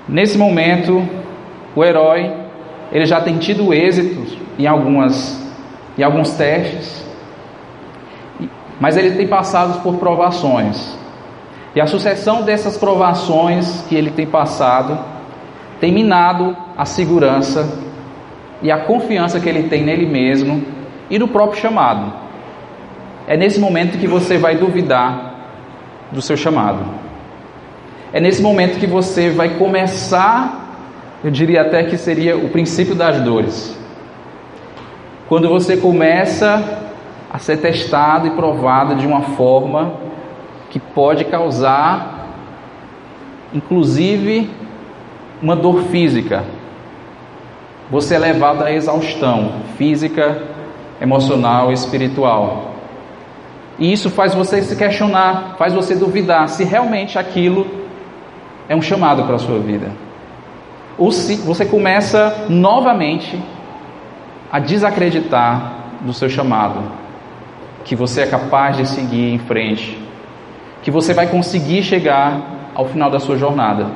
Nesse 0.09 0.37
momento, 0.37 1.07
o 1.75 1.85
herói 1.85 2.31
ele 2.93 3.07
já 3.07 3.21
tem 3.21 3.39
tido 3.39 3.73
êxito 3.73 4.39
em 4.59 4.67
algumas 4.67 5.43
em 5.97 6.03
alguns 6.03 6.33
testes, 6.33 7.05
mas 8.81 8.97
ele 8.97 9.13
tem 9.13 9.29
passado 9.29 9.81
por 9.83 9.97
provações. 9.97 10.99
E 11.75 11.81
a 11.81 11.87
sucessão 11.87 12.43
dessas 12.43 12.77
provações 12.77 13.85
que 13.89 13.95
ele 13.95 14.11
tem 14.11 14.27
passado 14.27 14.99
tem 15.81 15.93
minado 15.93 16.57
a 16.77 16.85
segurança 16.85 17.79
e 18.63 18.71
a 18.71 18.79
confiança 18.79 19.39
que 19.39 19.49
ele 19.49 19.69
tem 19.69 19.85
nele 19.85 20.07
mesmo 20.07 20.65
e 21.11 21.19
no 21.19 21.29
próprio 21.29 21.61
chamado. 21.61 22.13
É 23.27 23.37
nesse 23.37 23.59
momento 23.59 23.99
que 23.99 24.07
você 24.07 24.37
vai 24.37 24.57
duvidar 24.57 25.35
do 26.11 26.21
seu 26.21 26.37
chamado. 26.37 27.04
É 28.15 28.21
nesse 28.21 28.41
momento 28.41 28.79
que 28.79 28.87
você 28.87 29.29
vai 29.29 29.59
começar, 29.59 30.79
eu 31.25 31.33
diria 31.33 31.63
até 31.63 31.83
que 31.83 31.99
seria 31.99 32.37
o 32.37 32.49
princípio 32.49 32.95
das 32.95 33.21
dores. 33.21 33.77
Quando 35.29 35.49
você 35.49 35.77
começa 35.77 36.63
a 37.29 37.41
ser 37.41 37.57
testado 37.57 38.29
e 38.29 38.31
provado 38.31 38.95
de 38.95 39.05
uma 39.05 39.23
forma 39.23 39.95
que 40.71 40.79
pode 40.79 41.25
causar, 41.25 42.29
inclusive, 43.53 44.49
uma 45.43 45.57
dor 45.57 45.83
física. 45.91 46.45
Você 47.91 48.15
é 48.15 48.19
levado 48.21 48.63
à 48.63 48.71
exaustão 48.71 49.55
física, 49.77 50.41
emocional 51.01 51.73
e 51.73 51.75
espiritual. 51.75 52.75
E 53.77 53.93
isso 53.93 54.09
faz 54.09 54.33
você 54.35 54.63
se 54.63 54.77
questionar, 54.77 55.57
faz 55.59 55.75
você 55.75 55.97
duvidar 55.97 56.49
se 56.49 56.63
realmente 56.63 57.19
aquilo 57.19 57.83
é 58.69 58.75
um 58.75 58.83
chamado 58.83 59.25
para 59.25 59.37
a 59.37 59.39
sua 59.39 59.59
vida. 59.59 59.91
Ou 60.97 61.11
se 61.11 61.37
você 61.37 61.65
começa 61.65 62.47
novamente 62.49 63.39
a 64.51 64.59
desacreditar 64.59 65.73
do 66.01 66.13
seu 66.13 66.29
chamado, 66.29 66.81
que 67.85 67.97
você 67.97 68.23
é 68.23 68.27
capaz 68.27 68.77
de 68.77 68.87
seguir 68.87 69.33
em 69.35 69.39
frente, 69.39 69.99
que 70.83 70.91
você 70.91 71.13
vai 71.13 71.27
conseguir 71.27 71.83
chegar 71.83 72.71
ao 72.75 72.87
final 72.87 73.11
da 73.11 73.19
sua 73.19 73.37
jornada. 73.37 73.87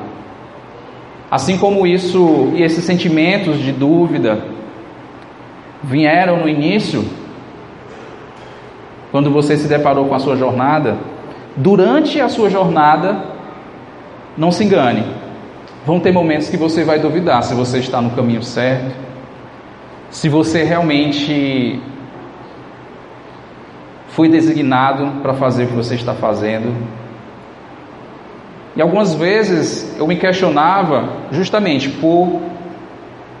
Assim 1.31 1.57
como 1.57 1.85
isso 1.85 2.51
e 2.55 2.63
esses 2.63 2.83
sentimentos 2.83 3.59
de 3.59 3.71
dúvida 3.71 4.43
vieram 5.83 6.37
no 6.37 6.49
início, 6.49 7.05
quando 9.11 9.31
você 9.31 9.55
se 9.57 9.67
deparou 9.67 10.07
com 10.07 10.15
a 10.15 10.19
sua 10.19 10.35
jornada, 10.35 10.97
durante 11.55 12.19
a 12.19 12.29
sua 12.29 12.49
jornada, 12.49 13.38
não 14.39 14.53
se 14.53 14.63
engane, 14.63 15.03
vão 15.85 15.99
ter 15.99 16.13
momentos 16.13 16.47
que 16.49 16.55
você 16.55 16.85
vai 16.85 16.97
duvidar 16.97 17.43
se 17.43 17.53
você 17.53 17.79
está 17.79 18.01
no 18.01 18.11
caminho 18.11 18.41
certo, 18.41 18.95
se 20.09 20.29
você 20.29 20.63
realmente 20.63 21.81
foi 24.07 24.29
designado 24.29 25.21
para 25.21 25.33
fazer 25.33 25.65
o 25.65 25.67
que 25.67 25.75
você 25.75 25.95
está 25.95 26.13
fazendo. 26.13 26.73
E 28.77 28.81
algumas 28.81 29.13
vezes 29.13 29.93
eu 29.99 30.07
me 30.07 30.15
questionava 30.15 31.09
justamente 31.31 31.89
por 31.89 32.39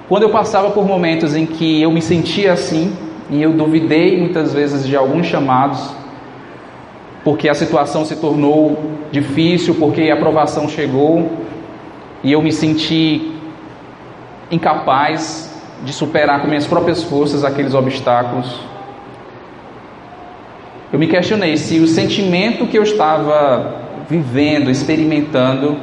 quando 0.09 0.23
eu 0.23 0.29
passava 0.29 0.71
por 0.71 0.85
momentos 0.85 1.33
em 1.33 1.45
que 1.45 1.81
eu 1.81 1.91
me 1.91 2.01
sentia 2.01 2.51
assim, 2.51 2.93
e 3.29 3.41
eu 3.41 3.53
duvidei 3.53 4.19
muitas 4.19 4.53
vezes 4.53 4.85
de 4.85 4.97
alguns 4.97 5.27
chamados, 5.27 5.95
porque 7.29 7.47
a 7.47 7.53
situação 7.53 8.03
se 8.03 8.15
tornou 8.15 8.91
difícil, 9.11 9.75
porque 9.75 10.09
a 10.09 10.15
aprovação 10.15 10.67
chegou, 10.67 11.29
e 12.23 12.31
eu 12.31 12.41
me 12.41 12.51
senti 12.51 13.31
incapaz 14.49 15.61
de 15.83 15.93
superar 15.93 16.41
com 16.41 16.47
minhas 16.47 16.65
próprias 16.65 17.03
forças 17.03 17.45
aqueles 17.45 17.75
obstáculos 17.75 18.59
eu 20.91 20.97
me 20.97 21.05
questionei 21.05 21.55
se 21.55 21.79
o 21.79 21.87
sentimento 21.87 22.65
que 22.65 22.75
eu 22.75 22.81
estava 22.81 23.75
vivendo, 24.09 24.71
experimentando, 24.71 25.77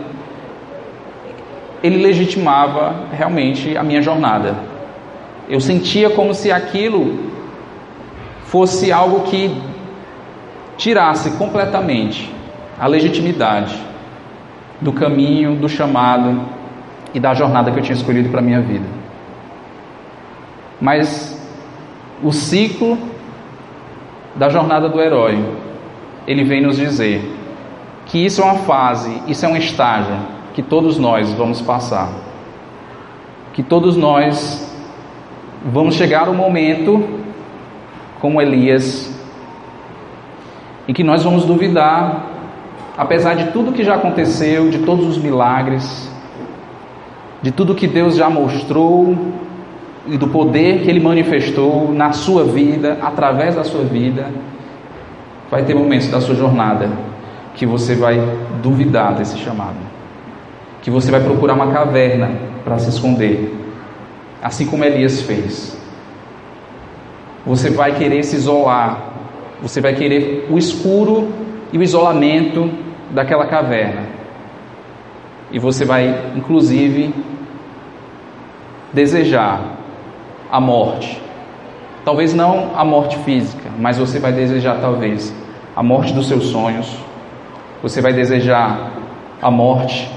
ele 1.80 2.02
legitimava 2.02 3.04
realmente 3.12 3.76
a 3.76 3.84
minha 3.84 4.02
jornada. 4.02 4.56
Eu 5.48 5.60
sentia 5.60 6.10
como 6.10 6.34
se 6.34 6.50
aquilo 6.50 7.20
fosse 8.46 8.90
algo 8.90 9.20
que 9.20 9.56
tirasse 10.76 11.30
completamente 11.32 12.32
a 12.78 12.86
legitimidade 12.86 13.76
do 14.80 14.92
caminho, 14.92 15.56
do 15.56 15.68
chamado 15.68 16.40
e 17.14 17.20
da 17.20 17.32
jornada 17.34 17.70
que 17.70 17.78
eu 17.78 17.82
tinha 17.82 17.96
escolhido 17.96 18.28
para 18.28 18.40
a 18.40 18.42
minha 18.42 18.60
vida. 18.60 18.84
Mas 20.80 21.34
o 22.22 22.32
ciclo 22.32 22.98
da 24.34 24.50
jornada 24.50 24.88
do 24.88 25.00
herói, 25.00 25.42
ele 26.26 26.44
vem 26.44 26.62
nos 26.62 26.76
dizer 26.76 27.34
que 28.04 28.24
isso 28.24 28.42
é 28.42 28.44
uma 28.44 28.56
fase, 28.56 29.22
isso 29.26 29.44
é 29.46 29.48
um 29.48 29.56
estágio 29.56 30.16
que 30.54 30.62
todos 30.62 30.98
nós 30.98 31.32
vamos 31.32 31.60
passar. 31.62 32.10
Que 33.54 33.62
todos 33.62 33.96
nós 33.96 34.70
vamos 35.64 35.94
chegar 35.94 36.28
um 36.28 36.34
momento 36.34 37.02
como 38.20 38.40
Elias 38.40 39.15
em 40.88 40.92
que 40.92 41.02
nós 41.02 41.22
vamos 41.24 41.44
duvidar, 41.44 42.26
apesar 42.96 43.34
de 43.34 43.50
tudo 43.52 43.72
que 43.72 43.84
já 43.84 43.94
aconteceu, 43.94 44.70
de 44.70 44.78
todos 44.78 45.06
os 45.06 45.18
milagres, 45.18 46.10
de 47.42 47.50
tudo 47.50 47.74
que 47.74 47.86
Deus 47.86 48.16
já 48.16 48.30
mostrou, 48.30 49.16
e 50.08 50.16
do 50.16 50.28
poder 50.28 50.82
que 50.82 50.90
Ele 50.90 51.00
manifestou 51.00 51.92
na 51.92 52.12
sua 52.12 52.44
vida, 52.44 52.98
através 53.02 53.56
da 53.56 53.64
sua 53.64 53.82
vida, 53.82 54.30
vai 55.50 55.64
ter 55.64 55.74
momentos 55.74 56.08
da 56.08 56.20
sua 56.20 56.34
jornada 56.34 56.88
que 57.54 57.66
você 57.66 57.94
vai 57.94 58.20
duvidar 58.62 59.14
desse 59.14 59.38
chamado, 59.38 59.76
que 60.82 60.90
você 60.90 61.10
vai 61.10 61.20
procurar 61.20 61.54
uma 61.54 61.72
caverna 61.72 62.30
para 62.64 62.78
se 62.78 62.90
esconder, 62.90 63.54
assim 64.42 64.66
como 64.66 64.84
Elias 64.84 65.22
fez. 65.22 65.76
Você 67.44 67.70
vai 67.70 67.94
querer 67.94 68.22
se 68.24 68.36
isolar, 68.36 69.05
você 69.60 69.80
vai 69.80 69.94
querer 69.94 70.46
o 70.50 70.58
escuro 70.58 71.32
e 71.72 71.78
o 71.78 71.82
isolamento 71.82 72.70
daquela 73.10 73.46
caverna. 73.46 74.02
E 75.50 75.58
você 75.58 75.84
vai, 75.84 76.32
inclusive, 76.34 77.14
desejar 78.92 79.76
a 80.50 80.60
morte. 80.60 81.20
Talvez 82.04 82.34
não 82.34 82.72
a 82.76 82.84
morte 82.84 83.16
física, 83.18 83.70
mas 83.78 83.98
você 83.98 84.18
vai 84.18 84.32
desejar 84.32 84.80
talvez 84.80 85.34
a 85.74 85.82
morte 85.82 86.12
dos 86.12 86.28
seus 86.28 86.46
sonhos. 86.46 86.96
Você 87.82 88.00
vai 88.00 88.12
desejar 88.12 88.92
a 89.40 89.50
morte 89.50 90.10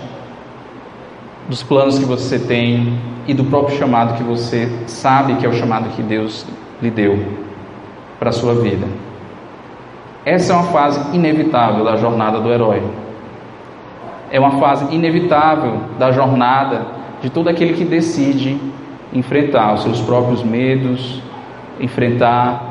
dos 1.48 1.64
planos 1.64 1.98
que 1.98 2.06
você 2.06 2.38
tem 2.38 2.98
e 3.28 3.34
do 3.34 3.44
próprio 3.44 3.78
chamado 3.78 4.18
que 4.18 4.24
você 4.24 4.70
sabe 4.88 5.36
que 5.36 5.46
é 5.46 5.50
o 5.50 5.54
chamado 5.54 5.90
que 5.96 6.04
Deus 6.04 6.46
lhe 6.82 6.92
deu 6.92 7.20
para 8.20 8.30
a 8.30 8.34
sua 8.34 8.54
vida. 8.56 8.88
Essa 10.26 10.54
é 10.54 10.56
uma 10.56 10.66
fase 10.66 11.16
inevitável 11.16 11.84
da 11.84 11.96
jornada 11.96 12.40
do 12.40 12.52
herói. 12.52 12.84
É 14.32 14.40
uma 14.40 14.60
fase 14.60 14.94
inevitável 14.94 15.82
da 15.98 16.12
jornada 16.12 16.86
de 17.22 17.30
todo 17.30 17.48
aquele 17.48 17.74
que 17.74 17.86
decide 17.86 18.60
enfrentar 19.14 19.74
os 19.74 19.84
seus 19.84 20.02
próprios 20.02 20.44
medos, 20.44 21.22
enfrentar 21.80 22.70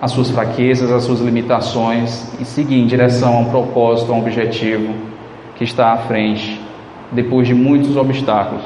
as 0.00 0.10
suas 0.10 0.30
fraquezas, 0.30 0.90
as 0.90 1.04
suas 1.04 1.20
limitações 1.20 2.34
e 2.38 2.44
seguir 2.44 2.78
em 2.78 2.86
direção 2.86 3.36
a 3.36 3.40
um 3.40 3.46
propósito, 3.46 4.12
a 4.12 4.14
um 4.14 4.18
objetivo 4.18 4.94
que 5.56 5.64
está 5.64 5.92
à 5.92 5.96
frente, 5.98 6.60
depois 7.10 7.46
de 7.46 7.54
muitos 7.54 7.96
obstáculos. 7.96 8.64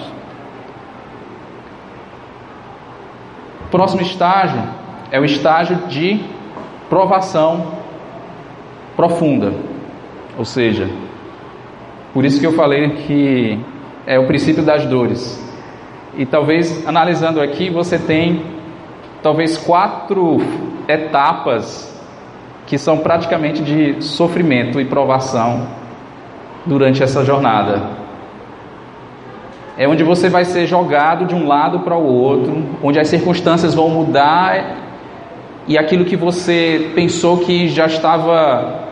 O 3.66 3.70
próximo 3.70 4.00
estágio 4.00 4.62
é 5.10 5.20
o 5.20 5.24
estágio 5.24 5.76
de 5.88 6.20
provação 6.88 7.77
profunda, 8.98 9.52
ou 10.36 10.44
seja, 10.44 10.90
por 12.12 12.24
isso 12.24 12.40
que 12.40 12.46
eu 12.48 12.52
falei 12.54 12.90
que 12.90 13.56
é 14.04 14.18
o 14.18 14.26
princípio 14.26 14.64
das 14.64 14.84
dores. 14.86 15.40
E 16.16 16.26
talvez 16.26 16.84
analisando 16.84 17.40
aqui, 17.40 17.70
você 17.70 17.96
tem 17.96 18.42
talvez 19.22 19.56
quatro 19.56 20.38
etapas 20.88 21.96
que 22.66 22.76
são 22.76 22.98
praticamente 22.98 23.62
de 23.62 24.02
sofrimento 24.02 24.80
e 24.80 24.84
provação 24.84 25.68
durante 26.66 27.00
essa 27.00 27.24
jornada. 27.24 27.90
É 29.76 29.86
onde 29.86 30.02
você 30.02 30.28
vai 30.28 30.44
ser 30.44 30.66
jogado 30.66 31.24
de 31.24 31.36
um 31.36 31.46
lado 31.46 31.80
para 31.80 31.96
o 31.96 32.04
outro, 32.04 32.64
onde 32.82 32.98
as 32.98 33.06
circunstâncias 33.06 33.74
vão 33.74 33.90
mudar 33.90 34.74
e 35.68 35.78
aquilo 35.78 36.04
que 36.04 36.16
você 36.16 36.90
pensou 36.96 37.38
que 37.38 37.68
já 37.68 37.86
estava 37.86 38.87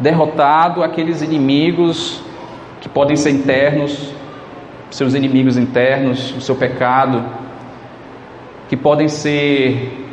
derrotado, 0.00 0.82
aqueles 0.82 1.22
inimigos 1.22 2.22
que 2.80 2.88
podem 2.88 3.14
ser 3.14 3.30
internos, 3.30 4.12
seus 4.90 5.14
inimigos 5.14 5.56
internos, 5.56 6.34
o 6.36 6.40
seu 6.40 6.56
pecado, 6.56 7.22
que 8.68 8.76
podem 8.76 9.08
ser 9.08 10.08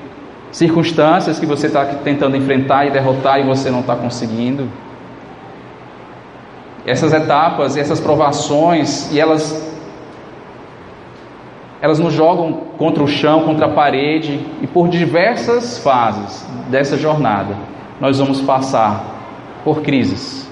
circunstâncias 0.52 1.40
que 1.40 1.46
você 1.46 1.68
está 1.68 1.86
tentando 1.86 2.36
enfrentar 2.36 2.86
e 2.86 2.92
derrotar 2.92 3.40
e 3.40 3.44
você 3.44 3.72
não 3.72 3.80
está 3.80 3.96
conseguindo. 3.96 4.70
Essas 6.86 7.14
etapas 7.14 7.76
essas 7.78 8.00
provações, 8.00 9.12
e 9.12 9.20
elas 9.20 9.66
elas 11.80 12.00
nos 12.00 12.14
jogam 12.14 12.54
contra 12.78 13.04
o 13.04 13.08
chão, 13.08 13.44
contra 13.44 13.68
a 13.68 13.70
parede, 13.70 14.44
e 14.62 14.68
por 14.68 14.88
diversas 14.88 15.78
fases 15.78 16.46
dessa 16.70 16.98
jornada, 16.98 17.56
nós 18.02 18.18
vamos 18.18 18.42
passar 18.42 19.17
por 19.68 19.82
crises. 19.82 20.50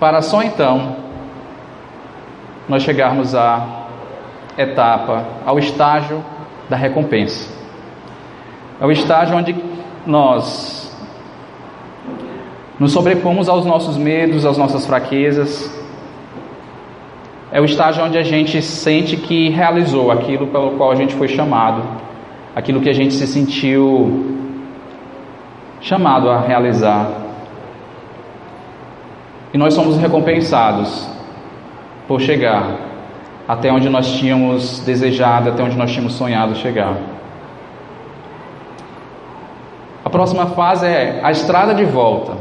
Para 0.00 0.22
só 0.22 0.42
então 0.42 0.96
nós 2.66 2.82
chegarmos 2.84 3.34
à 3.34 3.84
etapa, 4.56 5.26
ao 5.44 5.58
estágio 5.58 6.24
da 6.70 6.76
recompensa. 6.76 7.52
É 8.80 8.86
o 8.86 8.90
estágio 8.90 9.36
onde 9.36 9.54
nós 10.06 10.98
nos 12.80 12.90
sobrepomos 12.90 13.46
aos 13.46 13.66
nossos 13.66 13.98
medos, 13.98 14.46
às 14.46 14.56
nossas 14.56 14.86
fraquezas. 14.86 15.70
É 17.52 17.60
o 17.60 17.66
estágio 17.66 18.02
onde 18.02 18.16
a 18.16 18.22
gente 18.22 18.62
sente 18.62 19.18
que 19.18 19.50
realizou 19.50 20.10
aquilo 20.10 20.46
pelo 20.46 20.78
qual 20.78 20.90
a 20.90 20.94
gente 20.94 21.14
foi 21.14 21.28
chamado, 21.28 21.82
aquilo 22.56 22.80
que 22.80 22.88
a 22.88 22.94
gente 22.94 23.12
se 23.12 23.26
sentiu 23.26 24.38
chamado 25.80 26.30
a 26.30 26.40
realizar. 26.40 27.10
E 29.52 29.58
nós 29.58 29.74
somos 29.74 29.96
recompensados 29.96 31.08
por 32.06 32.20
chegar 32.20 32.88
até 33.46 33.72
onde 33.72 33.88
nós 33.88 34.06
tínhamos 34.12 34.80
desejado, 34.80 35.48
até 35.48 35.62
onde 35.62 35.76
nós 35.76 35.90
tínhamos 35.90 36.12
sonhado 36.14 36.54
chegar. 36.54 36.96
A 40.04 40.10
próxima 40.10 40.46
fase 40.46 40.86
é 40.86 41.20
a 41.22 41.30
estrada 41.30 41.74
de 41.74 41.84
volta. 41.84 42.32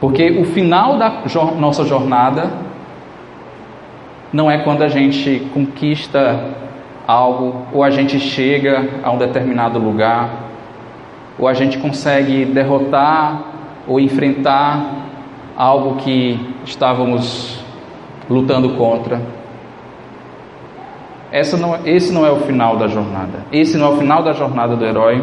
Porque 0.00 0.30
o 0.38 0.44
final 0.44 0.98
da 0.98 1.22
nossa 1.58 1.84
jornada 1.84 2.50
não 4.32 4.50
é 4.50 4.58
quando 4.58 4.82
a 4.82 4.88
gente 4.88 5.48
conquista 5.52 6.38
algo, 7.06 7.66
ou 7.72 7.82
a 7.82 7.90
gente 7.90 8.18
chega 8.18 9.00
a 9.02 9.10
um 9.10 9.18
determinado 9.18 9.78
lugar, 9.78 10.46
ou 11.38 11.46
a 11.46 11.54
gente 11.54 11.78
consegue 11.78 12.44
derrotar 12.44 13.42
ou 13.86 14.00
enfrentar 14.00 15.06
algo 15.56 15.96
que 15.96 16.54
estávamos 16.64 17.64
lutando 18.28 18.70
contra. 18.70 19.20
Essa 21.30 21.56
não, 21.56 21.86
esse 21.86 22.12
não 22.12 22.24
é 22.24 22.30
o 22.30 22.40
final 22.40 22.76
da 22.76 22.88
jornada. 22.88 23.44
Esse 23.52 23.76
não 23.76 23.86
é 23.86 23.90
o 23.90 23.96
final 23.96 24.22
da 24.22 24.32
jornada 24.32 24.76
do 24.76 24.84
herói. 24.84 25.22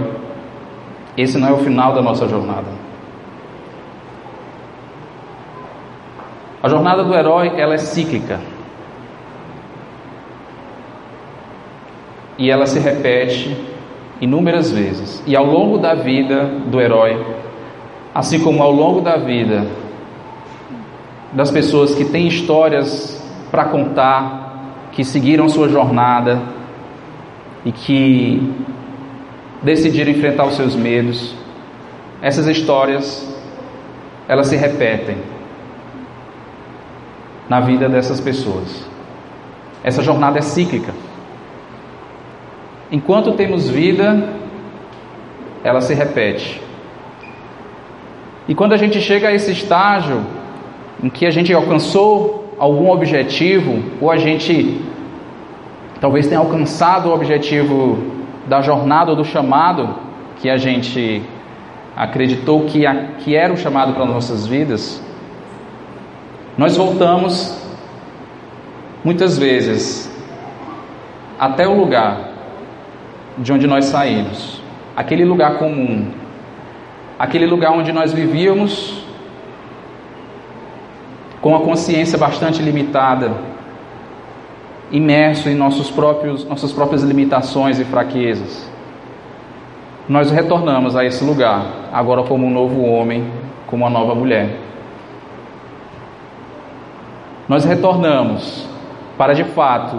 Esse 1.17 1.38
não 1.38 1.48
é 1.48 1.52
o 1.52 1.58
final 1.58 1.93
da 1.93 2.02
nossa 2.02 2.28
jornada. 2.28 2.67
A 6.62 6.69
jornada 6.69 7.04
do 7.04 7.13
herói 7.13 7.54
ela 7.58 7.74
é 7.74 7.78
cíclica. 7.78 8.39
E 12.38 12.50
ela 12.50 12.65
se 12.65 12.80
repete 12.80 13.56
inúmeras 14.19 14.72
vezes. 14.72 15.24
E 15.28 15.36
ao 15.36 15.46
longo 15.46 15.78
da 15.78 15.93
vida 15.93 16.46
do 16.67 16.80
herói, 16.80 17.19
assim 18.13 18.39
como 18.39 18.62
ao 18.62 18.72
longo 18.72 19.02
da 19.02 19.17
vida 19.17 19.67
das 21.32 21.50
pessoas 21.50 21.96
que 21.96 22.06
têm 22.06 22.28
histórias 22.28 23.22
para 23.50 23.65
contar, 23.65 24.89
que 24.91 25.04
seguiram 25.04 25.50
sua 25.50 25.67
jornada 25.67 26.41
e 27.65 27.72
que 27.72 28.54
decidiram 29.62 30.12
enfrentar 30.12 30.46
os 30.46 30.56
seus 30.56 30.76
medos, 30.76 31.36
essas 32.22 32.48
histórias 32.48 33.30
elas 34.28 34.48
se 34.48 34.56
repetem 34.56 35.17
na 37.50 37.60
vida 37.60 37.89
dessas 37.89 38.19
pessoas. 38.19 38.86
Essa 39.84 40.02
jornada 40.02 40.39
é 40.39 40.41
cíclica. 40.41 40.93
Enquanto 42.93 43.32
temos 43.32 43.67
vida, 43.67 44.29
ela 45.63 45.82
se 45.82 45.95
repete. 45.95 46.62
E 48.47 48.53
quando 48.53 48.73
a 48.73 48.77
gente 48.77 49.01
chega 49.01 49.29
a 49.29 49.34
esse 49.34 49.51
estágio 49.51 50.21
em 51.01 51.10
que 51.10 51.25
a 51.25 51.32
gente 51.32 51.51
alcançou 51.51 52.53
algum 52.60 52.91
objetivo, 52.91 53.82
ou 53.99 54.12
a 54.12 54.17
gente 54.17 54.79
talvez 55.99 56.27
tenha 56.27 56.39
alcançado 56.39 57.10
o 57.10 57.13
objetivo 57.15 57.97
da 58.47 58.62
jornada 58.62 59.10
ou 59.10 59.17
do 59.17 59.25
chamado 59.25 59.95
que 60.38 60.47
a 60.47 60.58
gente 60.58 61.23
acreditou 61.95 62.65
que, 62.65 62.84
que 63.23 63.36
era 63.36 63.51
o 63.51 63.58
chamado 63.58 63.93
para 63.93 64.06
nossas 64.06 64.45
vidas, 64.45 65.01
nós 66.56 66.77
voltamos 66.77 67.60
muitas 69.03 69.36
vezes 69.36 70.15
até 71.39 71.67
o 71.67 71.73
lugar 71.75 72.33
de 73.38 73.52
onde 73.52 73.67
nós 73.67 73.86
saímos, 73.86 74.62
aquele 74.96 75.26
lugar 75.26 75.58
comum, 75.58 76.12
aquele 77.17 77.46
lugar 77.46 77.72
onde 77.72 77.91
nós 77.91 78.13
vivíamos 78.13 79.04
com 81.41 81.56
a 81.56 81.60
consciência 81.60 82.17
bastante 82.17 82.62
limitada, 82.62 83.34
imerso 84.91 85.50
em 85.50 85.56
nossos 85.56 85.89
próprios, 85.89 86.46
nossas 86.46 86.72
próprias 86.72 87.04
limitações 87.04 87.80
e 87.80 87.86
fraquezas. 87.86 88.69
Nós 90.08 90.30
retornamos 90.32 90.96
a 90.96 91.04
esse 91.04 91.24
lugar, 91.24 91.65
agora 91.91 92.24
como 92.24 92.46
um 92.46 92.52
novo 92.52 92.82
homem, 92.84 93.26
como 93.67 93.84
uma 93.84 93.89
nova 93.89 94.13
mulher. 94.13 94.58
Nós 97.48 97.65
retornamos 97.65 98.67
para 99.17 99.34
de 99.34 99.43
fato 99.43 99.98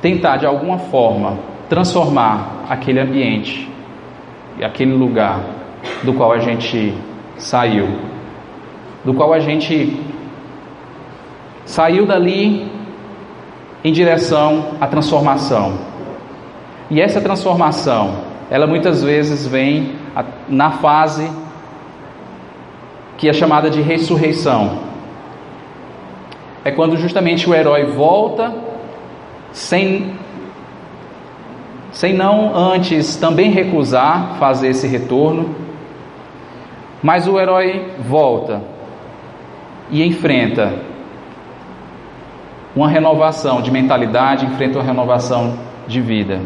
tentar 0.00 0.38
de 0.38 0.46
alguma 0.46 0.78
forma 0.78 1.53
transformar 1.68 2.64
aquele 2.68 3.00
ambiente 3.00 3.68
e 4.58 4.64
aquele 4.64 4.92
lugar 4.92 5.40
do 6.02 6.12
qual 6.14 6.32
a 6.32 6.38
gente 6.38 6.94
saiu, 7.36 7.88
do 9.04 9.12
qual 9.14 9.32
a 9.32 9.40
gente 9.40 10.00
saiu 11.64 12.06
dali 12.06 12.70
em 13.82 13.92
direção 13.92 14.76
à 14.80 14.86
transformação. 14.86 15.78
E 16.90 17.00
essa 17.00 17.20
transformação, 17.20 18.18
ela 18.50 18.66
muitas 18.66 19.02
vezes 19.02 19.46
vem 19.46 19.92
na 20.48 20.70
fase 20.72 21.30
que 23.16 23.28
é 23.28 23.32
chamada 23.32 23.70
de 23.70 23.80
ressurreição 23.80 24.84
é 26.64 26.70
quando 26.70 26.96
justamente 26.96 27.48
o 27.48 27.54
herói 27.54 27.84
volta 27.84 28.52
sem 29.52 30.14
sem 31.94 32.12
não 32.12 32.54
antes 32.56 33.14
também 33.14 33.52
recusar 33.52 34.36
fazer 34.36 34.68
esse 34.70 34.86
retorno, 34.88 35.54
mas 37.00 37.28
o 37.28 37.38
herói 37.38 37.92
volta 38.00 38.60
e 39.88 40.04
enfrenta 40.04 40.74
uma 42.74 42.88
renovação 42.88 43.62
de 43.62 43.70
mentalidade, 43.70 44.44
enfrenta 44.44 44.78
uma 44.78 44.84
renovação 44.84 45.56
de 45.86 46.00
vida. 46.00 46.40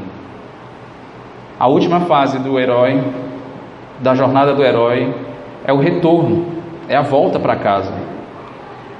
A 1.59 1.67
última 1.67 2.01
fase 2.01 2.39
do 2.39 2.59
herói, 2.59 3.03
da 4.01 4.15
jornada 4.15 4.55
do 4.55 4.63
herói, 4.63 5.15
é 5.65 5.73
o 5.73 5.79
retorno, 5.79 6.45
é 6.91 6.97
a 6.97 7.03
volta 7.03 7.41
para 7.41 7.57
casa 7.57 7.95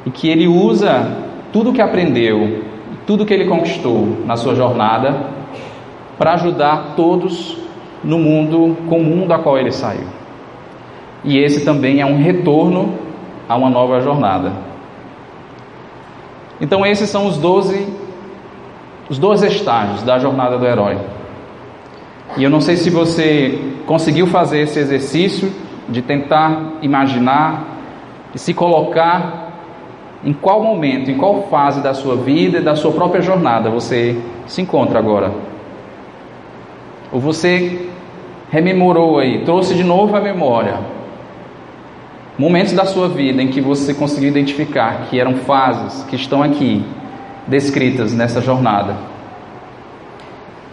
e 0.07 0.11
que 0.11 0.31
ele 0.31 0.49
usa 0.49 1.19
tudo 1.53 1.75
que 1.75 1.83
aprendeu, 1.83 2.65
tudo 3.07 3.27
que 3.27 3.35
ele 3.35 3.45
conquistou 3.45 4.17
na 4.25 4.37
sua 4.37 4.55
jornada 4.55 5.37
para 6.19 6.35
ajudar 6.35 6.95
todos 6.97 7.57
no 8.03 8.19
mundo 8.19 8.77
comum 8.89 9.27
da 9.27 9.39
qual 9.39 9.57
ele 9.57 9.73
saiu. 9.73 10.07
E 11.25 11.39
esse 11.39 11.65
também 11.65 12.01
é 12.01 12.07
um 12.07 12.19
retorno 12.19 12.95
a 13.49 13.57
uma 13.57 13.71
nova 13.71 14.01
jornada. 14.01 14.53
Então 16.61 16.85
esses 16.85 17.09
são 17.09 17.27
os 17.27 17.39
doze 17.39 17.87
os 19.09 19.19
dois 19.19 19.43
estágios 19.43 20.03
da 20.03 20.19
jornada 20.19 20.59
do 20.59 20.67
herói. 20.67 20.99
E 22.37 22.45
eu 22.45 22.51
não 22.51 22.61
sei 22.61 22.77
se 22.77 22.91
você 22.91 23.59
conseguiu 23.87 24.27
fazer 24.27 24.61
esse 24.61 24.79
exercício 24.79 25.51
de 25.89 26.03
tentar 26.03 26.75
imaginar 26.83 27.65
e 28.35 28.39
se 28.39 28.53
colocar 28.53 29.49
em 30.23 30.33
qual 30.33 30.63
momento, 30.63 31.11
em 31.11 31.17
qual 31.17 31.45
fase 31.45 31.81
da 31.81 31.95
sua 31.95 32.17
vida 32.17 32.59
e 32.59 32.63
da 32.63 32.77
sua 32.77 32.93
própria 32.93 33.23
jornada 33.23 33.71
você 33.71 34.21
se 34.47 34.61
encontra 34.61 34.99
agora. 34.99 35.33
Ou 37.13 37.21
você 37.21 37.89
rememorou 38.51 39.19
aí, 39.19 39.45
trouxe 39.45 39.75
de 39.75 39.85
novo 39.85 40.17
a 40.17 40.21
memória 40.21 40.99
momentos 42.39 42.73
da 42.73 42.85
sua 42.85 43.09
vida 43.09 43.43
em 43.43 43.49
que 43.49 43.61
você 43.61 43.93
conseguiu 43.93 44.29
identificar 44.29 45.09
que 45.11 45.19
eram 45.19 45.35
fases 45.39 46.05
que 46.05 46.15
estão 46.15 46.41
aqui 46.41 46.85
descritas 47.49 48.15
nessa 48.15 48.41
jornada. 48.41 48.97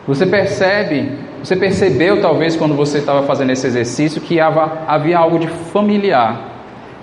Você 0.07 0.27
percebe, 0.27 1.13
você 1.43 1.55
percebeu 1.55 2.21
talvez 2.21 2.55
quando 2.55 2.75
você 2.75 2.99
estava 2.99 3.23
fazendo 3.23 3.49
esse 3.49 3.65
exercício 3.65 4.21
que 4.21 4.39
havia 4.39 5.17
algo 5.17 5.39
de 5.39 5.47
familiar 5.47 6.39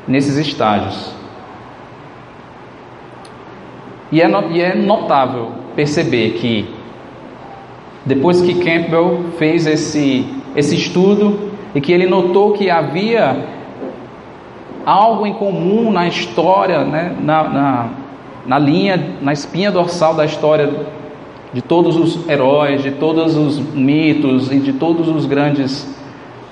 nesses 0.06 0.36
estágios. 0.36 1.12
E 4.12 4.22
é, 4.22 4.28
e 4.50 4.60
é 4.60 4.74
notável 4.76 5.50
perceber 5.74 6.34
que 6.34 6.72
depois 8.04 8.40
que 8.40 8.54
Campbell 8.54 9.26
fez 9.38 9.66
esse, 9.66 10.26
esse 10.56 10.74
estudo 10.74 11.50
e 11.74 11.80
que 11.80 11.92
ele 11.92 12.06
notou 12.06 12.52
que 12.52 12.68
havia 12.68 13.46
algo 14.84 15.26
em 15.26 15.32
comum 15.34 15.92
na 15.92 16.08
história, 16.08 16.84
né, 16.84 17.14
na, 17.20 17.44
na, 17.44 17.88
na 18.46 18.58
linha, 18.58 19.16
na 19.20 19.32
espinha 19.32 19.70
dorsal 19.70 20.14
da 20.14 20.24
história 20.24 20.70
de 21.52 21.62
todos 21.62 21.96
os 21.96 22.28
heróis, 22.28 22.82
de 22.82 22.92
todos 22.92 23.36
os 23.36 23.58
mitos 23.58 24.50
e 24.50 24.58
de 24.58 24.72
todos 24.72 25.08
os 25.08 25.26
grandes 25.26 25.82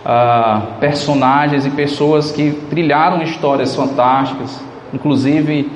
uh, 0.04 0.78
personagens 0.78 1.66
e 1.66 1.70
pessoas 1.70 2.30
que 2.30 2.52
trilharam 2.68 3.22
histórias 3.22 3.74
fantásticas, 3.74 4.62
inclusive 4.92 5.70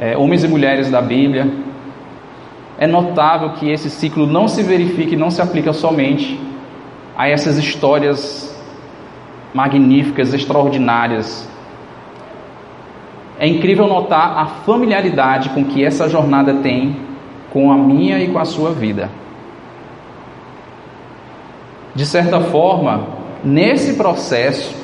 é, 0.00 0.16
homens 0.16 0.42
e 0.42 0.48
mulheres 0.48 0.90
da 0.90 1.00
Bíblia, 1.00 1.48
é 2.78 2.86
notável 2.86 3.50
que 3.50 3.70
esse 3.70 3.88
ciclo 3.88 4.26
não 4.26 4.48
se 4.48 4.62
verifica 4.62 5.14
e 5.14 5.16
não 5.16 5.30
se 5.30 5.40
aplica 5.40 5.72
somente 5.72 6.40
a 7.16 7.28
essas 7.28 7.56
histórias 7.56 8.52
magníficas, 9.52 10.34
extraordinárias. 10.34 11.48
É 13.38 13.46
incrível 13.46 13.86
notar 13.86 14.36
a 14.36 14.46
familiaridade 14.46 15.50
com 15.50 15.64
que 15.64 15.84
essa 15.84 16.08
jornada 16.08 16.54
tem 16.54 16.96
com 17.52 17.70
a 17.70 17.76
minha 17.76 18.18
e 18.18 18.28
com 18.28 18.38
a 18.38 18.44
sua 18.44 18.70
vida. 18.70 19.08
De 21.94 22.04
certa 22.04 22.40
forma, 22.40 23.06
nesse 23.44 23.94
processo, 23.94 24.74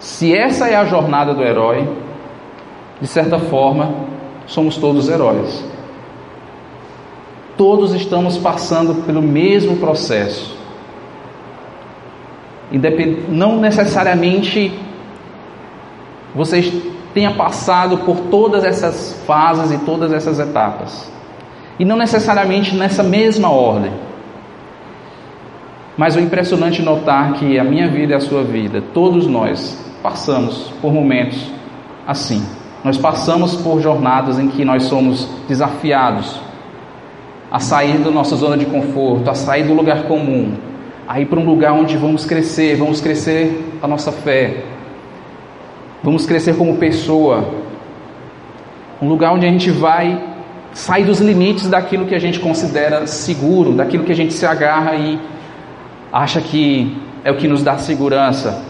se 0.00 0.36
essa 0.36 0.68
é 0.68 0.74
a 0.74 0.84
jornada 0.84 1.32
do 1.32 1.42
herói, 1.42 1.88
de 3.00 3.06
certa 3.06 3.38
forma, 3.38 3.94
somos 4.46 4.76
todos 4.76 5.08
heróis. 5.08 5.64
Todos 7.60 7.92
estamos 7.92 8.38
passando 8.38 9.02
pelo 9.04 9.20
mesmo 9.20 9.76
processo. 9.76 10.56
Não 13.28 13.60
necessariamente 13.60 14.72
vocês 16.34 16.72
tenha 17.12 17.32
passado 17.32 17.98
por 17.98 18.16
todas 18.30 18.64
essas 18.64 19.22
fases 19.26 19.72
e 19.72 19.84
todas 19.84 20.10
essas 20.10 20.38
etapas. 20.38 21.12
E 21.78 21.84
não 21.84 21.98
necessariamente 21.98 22.74
nessa 22.74 23.02
mesma 23.02 23.50
ordem. 23.50 23.92
Mas 25.98 26.16
o 26.16 26.20
impressionante 26.20 26.80
notar 26.80 27.34
que 27.34 27.58
a 27.58 27.62
minha 27.62 27.88
vida 27.88 28.14
e 28.14 28.16
a 28.16 28.20
sua 28.20 28.42
vida, 28.42 28.82
todos 28.94 29.26
nós 29.26 29.78
passamos 30.02 30.72
por 30.80 30.94
momentos 30.94 31.52
assim. 32.06 32.42
Nós 32.82 32.96
passamos 32.96 33.54
por 33.56 33.82
jornadas 33.82 34.38
em 34.38 34.48
que 34.48 34.64
nós 34.64 34.84
somos 34.84 35.28
desafiados 35.46 36.48
a 37.50 37.58
sair 37.58 37.98
da 37.98 38.10
nossa 38.10 38.36
zona 38.36 38.56
de 38.56 38.66
conforto, 38.66 39.28
a 39.28 39.34
sair 39.34 39.64
do 39.64 39.74
lugar 39.74 40.04
comum, 40.04 40.54
a 41.08 41.20
ir 41.20 41.26
para 41.26 41.40
um 41.40 41.44
lugar 41.44 41.72
onde 41.72 41.96
vamos 41.96 42.24
crescer, 42.24 42.76
vamos 42.76 43.00
crescer 43.00 43.78
a 43.82 43.88
nossa 43.88 44.12
fé, 44.12 44.64
vamos 46.02 46.26
crescer 46.26 46.56
como 46.56 46.76
pessoa, 46.76 47.52
um 49.02 49.08
lugar 49.08 49.32
onde 49.32 49.46
a 49.46 49.50
gente 49.50 49.70
vai 49.70 50.22
sair 50.72 51.04
dos 51.04 51.20
limites 51.20 51.68
daquilo 51.68 52.06
que 52.06 52.14
a 52.14 52.18
gente 52.18 52.38
considera 52.38 53.06
seguro, 53.06 53.72
daquilo 53.72 54.04
que 54.04 54.12
a 54.12 54.16
gente 54.16 54.32
se 54.32 54.46
agarra 54.46 54.94
e 54.94 55.18
acha 56.12 56.40
que 56.40 56.96
é 57.24 57.30
o 57.30 57.36
que 57.36 57.48
nos 57.48 57.62
dá 57.62 57.76
segurança. 57.78 58.62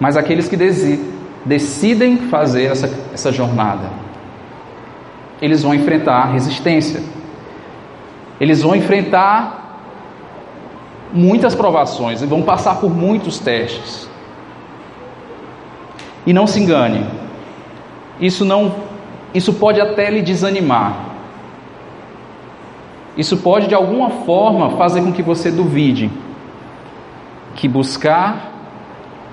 Mas 0.00 0.16
aqueles 0.16 0.48
que 0.48 0.56
decidem 1.46 2.16
fazer 2.16 2.64
essa, 2.64 2.90
essa 3.14 3.30
jornada, 3.30 3.88
eles 5.42 5.64
vão 5.64 5.74
enfrentar 5.74 6.26
resistência. 6.26 7.02
Eles 8.40 8.62
vão 8.62 8.76
enfrentar 8.76 9.80
muitas 11.12 11.52
provações 11.54 12.22
e 12.22 12.26
vão 12.26 12.42
passar 12.42 12.76
por 12.76 12.88
muitos 12.88 13.40
testes. 13.40 14.08
E 16.24 16.32
não 16.32 16.46
se 16.46 16.60
engane. 16.60 17.04
Isso 18.20 18.44
não 18.44 18.92
isso 19.34 19.54
pode 19.54 19.80
até 19.80 20.10
lhe 20.10 20.22
desanimar. 20.22 20.94
Isso 23.16 23.38
pode 23.38 23.66
de 23.66 23.74
alguma 23.74 24.10
forma 24.10 24.70
fazer 24.76 25.02
com 25.02 25.12
que 25.12 25.22
você 25.22 25.50
duvide 25.50 26.10
que 27.56 27.66
buscar 27.66 28.52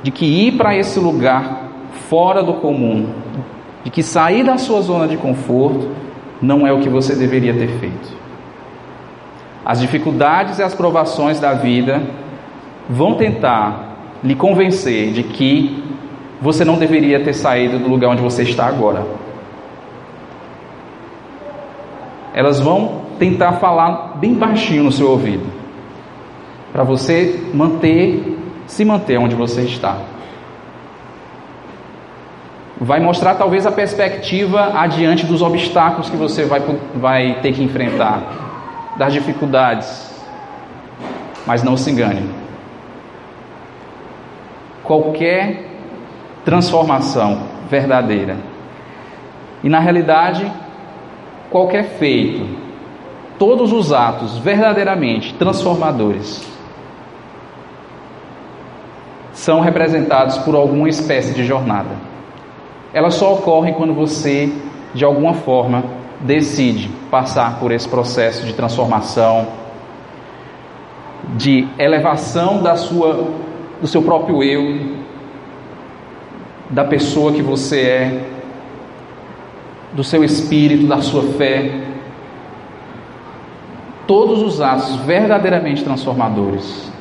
de 0.02 0.10
que 0.12 0.26
ir 0.26 0.54
para 0.54 0.76
esse 0.76 1.00
lugar 1.00 1.70
fora 2.10 2.42
do 2.42 2.56
comum, 2.56 3.10
de 3.84 3.90
que 3.90 4.04
sair 4.04 4.44
da 4.44 4.58
sua 4.58 4.82
zona 4.82 5.08
de 5.08 5.18
conforto 5.18 5.90
não 6.42 6.66
é 6.66 6.72
o 6.72 6.80
que 6.80 6.90
você 6.90 7.16
deveria 7.16 7.54
ter 7.54 7.68
feito. 7.80 8.18
As 9.66 9.80
dificuldades 9.80 10.60
e 10.60 10.64
as 10.64 10.74
provações 10.74 11.40
da 11.40 11.54
vida 11.54 12.02
vão 12.90 13.16
tentar 13.16 13.90
lhe 14.24 14.36
convencer 14.36 15.12
de 15.12 15.24
que 15.24 15.84
você 16.42 16.64
não 16.64 16.78
deveria 16.78 17.24
ter 17.24 17.34
saído 17.34 17.80
do 17.80 17.90
lugar 17.90 18.10
onde 18.10 18.22
você 18.22 18.44
está 18.44 18.66
agora. 18.66 19.06
Elas 22.34 22.60
vão 22.60 23.02
tentar 23.18 23.54
falar 23.54 24.18
bem 24.18 24.34
baixinho 24.34 24.84
no 24.84 24.92
seu 24.92 25.10
ouvido, 25.10 25.46
para 26.72 26.84
você 26.84 27.50
manter 27.54 28.38
se 28.66 28.86
manter 28.86 29.18
onde 29.18 29.36
você 29.36 29.62
está. 29.62 29.98
Vai 32.82 33.00
mostrar 33.02 33.36
talvez 33.36 33.66
a 33.66 33.72
perspectiva 33.72 34.72
adiante 34.74 35.26
dos 35.26 35.42
obstáculos 35.42 36.10
que 36.10 36.16
você 36.16 36.46
vai, 36.46 36.62
vai 36.96 37.40
ter 37.42 37.54
que 37.54 37.62
enfrentar, 37.62 38.22
das 38.98 39.12
dificuldades. 39.12 40.10
Mas 41.46 41.62
não 41.62 41.76
se 41.76 41.92
engane. 41.92 42.30
Qualquer 44.84 45.66
transformação 46.46 47.44
verdadeira, 47.70 48.38
e 49.62 49.68
na 49.68 49.80
realidade, 49.80 50.50
qualquer 51.50 51.84
feito, 51.98 52.48
todos 53.38 53.74
os 53.74 53.92
atos 53.92 54.38
verdadeiramente 54.38 55.34
transformadores, 55.34 56.48
são 59.34 59.60
representados 59.60 60.38
por 60.40 60.56
alguma 60.56 60.88
espécie 60.88 61.34
de 61.34 61.46
jornada. 61.46 62.09
Elas 62.94 63.16
só 63.16 63.34
ocorrem 63.34 63.74
quando 63.74 63.94
você, 63.94 64.52
de 64.94 65.06
alguma 65.06 65.34
forma, 65.34 65.84
decide 66.22 66.90
passar 67.10 67.60
por 67.60 67.72
esse 67.72 67.88
processo 67.88 68.46
de 68.46 68.54
transformação, 68.54 69.48
de 71.36 71.68
elevação 71.78 72.62
da 72.62 72.76
sua, 72.76 73.28
do 73.80 73.88
seu 73.88 74.02
próprio 74.02 74.44
eu, 74.44 74.98
da 76.70 76.84
pessoa 76.84 77.32
que 77.32 77.42
você 77.42 77.82
é, 77.82 78.24
do 79.94 80.04
seu 80.04 80.24
espírito, 80.24 80.88
da 80.88 81.02
sua 81.02 81.24
fé. 81.34 81.72
Todos 84.08 84.42
os 84.42 84.60
atos 84.62 84.96
verdadeiramente 84.98 85.84
transformadores 85.84 86.92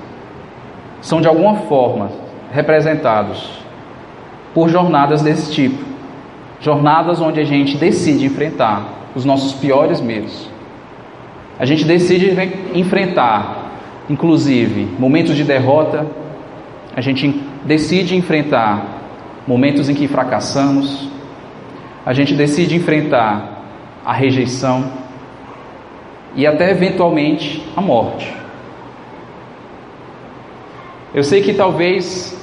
são 1.01 1.21
de 1.21 1.29
alguma 1.29 1.57
forma 1.57 2.11
representados 2.53 3.68
por 4.59 4.69
jornadas 4.69 5.23
desse 5.23 5.53
tipo. 5.53 5.85
Jornadas 6.61 7.21
onde 7.21 7.39
a 7.39 7.45
gente 7.45 7.77
decide 7.77 8.27
enfrentar 8.27 8.83
os 9.15 9.25
nossos 9.25 9.55
piores 9.55 10.01
medos. 10.01 10.51
A 11.57 11.65
gente 11.65 11.85
decide 11.85 12.37
enfrentar, 12.75 13.71
inclusive, 14.11 14.89
momentos 14.99 15.37
de 15.37 15.45
derrota. 15.45 16.05
A 16.97 17.01
gente 17.01 17.41
decide 17.65 18.17
enfrentar 18.17 18.85
momentos 19.47 19.89
em 19.89 19.95
que 19.95 20.09
fracassamos. 20.09 21.09
A 22.05 22.13
gente 22.13 22.35
decide 22.35 22.75
enfrentar 22.75 23.63
a 24.05 24.13
rejeição 24.13 24.91
e 26.35 26.49
até 26.49 26.73
eventualmente 26.73 27.63
a 27.77 27.81
morte. 27.81 28.35
Eu 31.15 31.23
sei 31.23 31.43
que 31.43 31.55
talvez 31.55 32.37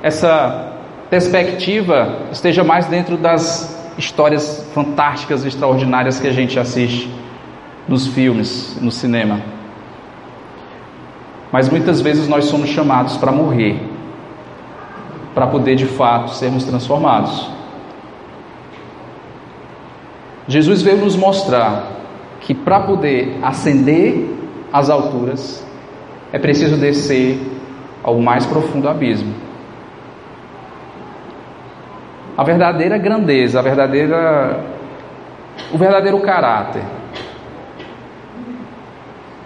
essa 0.00 0.67
perspectiva 1.10 2.26
esteja 2.30 2.62
mais 2.62 2.86
dentro 2.86 3.16
das 3.16 3.76
histórias 3.96 4.68
fantásticas 4.72 5.44
e 5.44 5.48
extraordinárias 5.48 6.20
que 6.20 6.28
a 6.28 6.32
gente 6.32 6.58
assiste 6.58 7.10
nos 7.88 8.06
filmes, 8.06 8.76
no 8.80 8.90
cinema. 8.90 9.40
Mas 11.50 11.68
muitas 11.68 12.00
vezes 12.00 12.28
nós 12.28 12.44
somos 12.44 12.68
chamados 12.68 13.16
para 13.16 13.32
morrer, 13.32 13.80
para 15.34 15.46
poder 15.46 15.74
de 15.74 15.86
fato 15.86 16.30
sermos 16.30 16.64
transformados. 16.64 17.50
Jesus 20.46 20.82
veio 20.82 20.98
nos 20.98 21.16
mostrar 21.16 21.92
que 22.40 22.54
para 22.54 22.80
poder 22.80 23.38
ascender 23.42 24.28
às 24.72 24.90
alturas 24.90 25.66
é 26.32 26.38
preciso 26.38 26.76
descer 26.76 27.40
ao 28.02 28.18
mais 28.20 28.46
profundo 28.46 28.88
abismo. 28.88 29.47
A 32.38 32.44
verdadeira 32.44 32.96
grandeza, 32.96 33.58
a 33.58 33.62
verdadeira 33.62 34.60
o 35.72 35.76
verdadeiro 35.76 36.20
caráter 36.20 36.84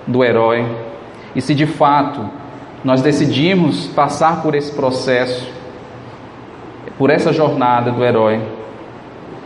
do 0.06 0.22
herói. 0.22 0.66
E 1.34 1.40
se 1.40 1.54
de 1.54 1.64
fato 1.64 2.20
nós 2.84 3.00
decidimos 3.00 3.86
passar 3.86 4.42
por 4.42 4.54
esse 4.54 4.70
processo, 4.72 5.50
por 6.98 7.08
essa 7.08 7.32
jornada 7.32 7.90
do 7.90 8.04
herói, 8.04 8.42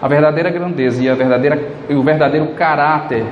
a 0.03 0.09
verdadeira 0.09 0.51
grandeza 0.51 1.01
e, 1.01 1.09
a 1.09 1.15
verdadeira, 1.15 1.71
e 1.89 1.95
o 1.95 2.03
verdadeiro 2.03 2.49
caráter 2.49 3.25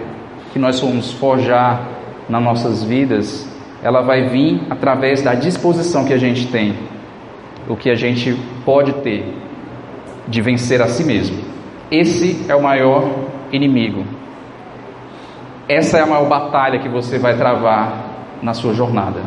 que 0.52 0.60
nós 0.60 0.80
vamos 0.80 1.10
forjar 1.10 1.88
nas 2.28 2.40
nossas 2.40 2.84
vidas, 2.84 3.48
ela 3.82 4.00
vai 4.00 4.28
vir 4.28 4.62
através 4.70 5.22
da 5.22 5.34
disposição 5.34 6.04
que 6.04 6.12
a 6.12 6.18
gente 6.18 6.46
tem, 6.46 6.78
o 7.68 7.74
que 7.74 7.90
a 7.90 7.96
gente 7.96 8.38
pode 8.64 8.92
ter 9.02 9.42
de 10.26 10.40
vencer 10.40 10.80
a 10.82 10.88
si 10.88 11.04
mesmo. 11.04 11.38
Esse 11.90 12.44
é 12.48 12.54
o 12.54 12.62
maior 12.62 13.08
inimigo. 13.52 14.04
Essa 15.68 15.98
é 15.98 16.00
a 16.02 16.06
maior 16.06 16.28
batalha 16.28 16.78
que 16.78 16.88
você 16.88 17.18
vai 17.18 17.36
travar 17.36 18.04
na 18.42 18.54
sua 18.54 18.74
jornada. 18.74 19.20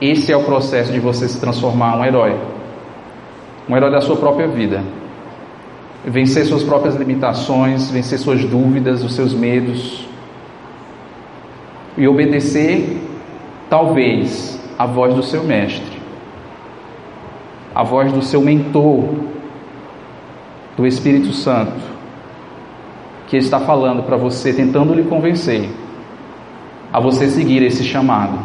Esse 0.00 0.32
é 0.32 0.36
o 0.36 0.44
processo 0.44 0.92
de 0.92 1.00
você 1.00 1.28
se 1.28 1.40
transformar 1.40 1.96
um 1.96 2.04
herói. 2.04 2.38
Um 3.68 3.76
herói 3.76 3.90
da 3.90 4.00
sua 4.00 4.16
própria 4.16 4.48
vida 4.48 4.82
vencer 6.04 6.46
suas 6.46 6.62
próprias 6.62 6.96
limitações, 6.96 7.90
vencer 7.90 8.18
suas 8.18 8.44
dúvidas, 8.44 9.04
os 9.04 9.14
seus 9.14 9.34
medos 9.34 10.06
e 11.96 12.08
obedecer, 12.08 12.98
talvez, 13.68 14.58
a 14.78 14.86
voz 14.86 15.14
do 15.14 15.22
seu 15.22 15.42
mestre, 15.42 15.89
a 17.80 17.82
voz 17.82 18.12
do 18.12 18.20
seu 18.20 18.42
mentor, 18.42 19.08
do 20.76 20.86
Espírito 20.86 21.32
Santo, 21.32 21.80
que 23.26 23.38
está 23.38 23.58
falando 23.58 24.02
para 24.02 24.18
você, 24.18 24.52
tentando 24.52 24.92
lhe 24.92 25.04
convencer 25.04 25.70
a 26.92 27.00
você 27.00 27.26
seguir 27.26 27.62
esse 27.62 27.82
chamado, 27.82 28.38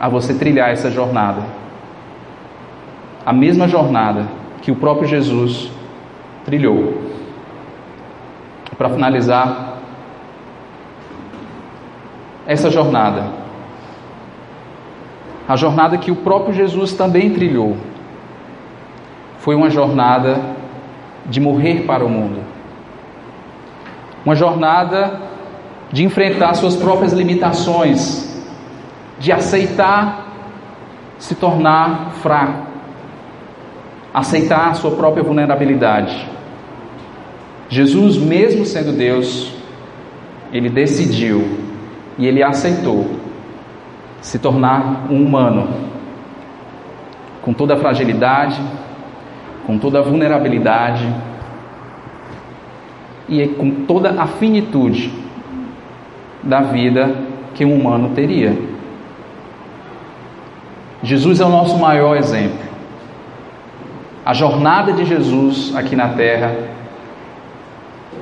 a 0.00 0.08
você 0.08 0.34
trilhar 0.34 0.70
essa 0.70 0.90
jornada. 0.90 1.44
A 3.24 3.32
mesma 3.32 3.68
jornada 3.68 4.26
que 4.60 4.72
o 4.72 4.74
próprio 4.74 5.06
Jesus 5.06 5.70
trilhou. 6.44 7.00
Para 8.76 8.90
finalizar 8.90 9.78
essa 12.44 12.72
jornada, 12.72 13.24
a 15.46 15.54
jornada 15.54 15.96
que 15.96 16.10
o 16.10 16.16
próprio 16.16 16.52
Jesus 16.52 16.92
também 16.92 17.30
trilhou, 17.30 17.76
foi 19.42 19.56
uma 19.56 19.68
jornada 19.68 20.40
de 21.26 21.40
morrer 21.40 21.82
para 21.84 22.04
o 22.04 22.08
mundo, 22.08 22.44
uma 24.24 24.36
jornada 24.36 25.20
de 25.90 26.04
enfrentar 26.04 26.54
suas 26.54 26.76
próprias 26.76 27.12
limitações, 27.12 28.40
de 29.18 29.32
aceitar 29.32 30.28
se 31.18 31.34
tornar 31.34 32.12
fraco, 32.22 32.68
aceitar 34.14 34.70
a 34.70 34.74
sua 34.74 34.92
própria 34.92 35.24
vulnerabilidade. 35.24 36.24
Jesus, 37.68 38.18
mesmo 38.18 38.64
sendo 38.64 38.92
Deus, 38.92 39.52
ele 40.52 40.70
decidiu 40.70 41.58
e 42.16 42.28
ele 42.28 42.44
aceitou 42.44 43.10
se 44.20 44.38
tornar 44.38 45.08
um 45.10 45.20
humano, 45.20 45.68
com 47.42 47.52
toda 47.52 47.74
a 47.74 47.76
fragilidade, 47.76 48.60
com 49.66 49.78
toda 49.78 49.98
a 49.98 50.02
vulnerabilidade 50.02 51.08
e 53.28 53.46
com 53.48 53.70
toda 53.86 54.20
a 54.20 54.26
finitude 54.26 55.12
da 56.42 56.60
vida 56.60 57.14
que 57.54 57.64
um 57.64 57.74
humano 57.74 58.10
teria. 58.14 58.56
Jesus 61.02 61.40
é 61.40 61.44
o 61.44 61.48
nosso 61.48 61.78
maior 61.78 62.16
exemplo. 62.16 62.58
A 64.24 64.32
jornada 64.32 64.92
de 64.92 65.04
Jesus 65.04 65.74
aqui 65.74 65.96
na 65.96 66.10
terra 66.10 66.54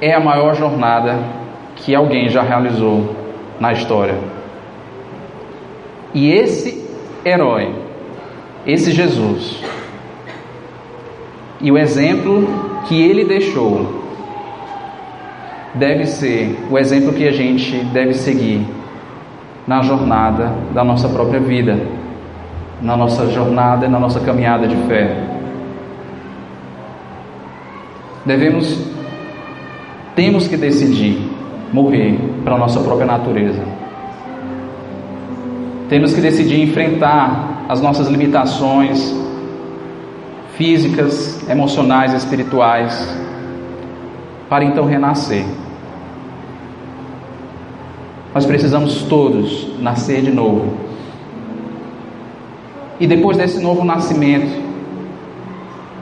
é 0.00 0.14
a 0.14 0.20
maior 0.20 0.54
jornada 0.54 1.18
que 1.76 1.94
alguém 1.94 2.28
já 2.28 2.42
realizou 2.42 3.14
na 3.58 3.72
história. 3.72 4.18
E 6.14 6.32
esse 6.32 6.84
herói, 7.24 7.74
esse 8.66 8.92
Jesus, 8.92 9.62
e 11.60 11.70
o 11.70 11.76
exemplo 11.76 12.48
que 12.88 13.00
ele 13.00 13.24
deixou, 13.24 14.00
deve 15.74 16.06
ser 16.06 16.58
o 16.70 16.78
exemplo 16.78 17.12
que 17.12 17.28
a 17.28 17.32
gente 17.32 17.76
deve 17.92 18.14
seguir 18.14 18.66
na 19.66 19.82
jornada 19.82 20.52
da 20.72 20.82
nossa 20.82 21.08
própria 21.08 21.38
vida, 21.38 21.78
na 22.80 22.96
nossa 22.96 23.26
jornada, 23.30 23.88
na 23.88 24.00
nossa 24.00 24.20
caminhada 24.20 24.66
de 24.66 24.76
fé. 24.88 25.16
Devemos, 28.24 28.90
temos 30.16 30.48
que 30.48 30.56
decidir 30.56 31.30
morrer 31.72 32.18
para 32.42 32.54
a 32.54 32.58
nossa 32.58 32.80
própria 32.80 33.06
natureza. 33.06 33.62
Temos 35.88 36.14
que 36.14 36.20
decidir 36.20 36.62
enfrentar 36.62 37.64
as 37.68 37.80
nossas 37.80 38.08
limitações 38.08 39.19
físicas, 40.60 41.40
emocionais, 41.48 42.12
espirituais, 42.12 43.18
para 44.46 44.62
então 44.62 44.84
renascer. 44.84 45.46
Nós 48.34 48.44
precisamos 48.44 49.04
todos 49.04 49.80
nascer 49.80 50.20
de 50.20 50.30
novo. 50.30 50.74
E 53.00 53.06
depois 53.06 53.38
desse 53.38 53.58
novo 53.58 53.82
nascimento, 53.82 54.62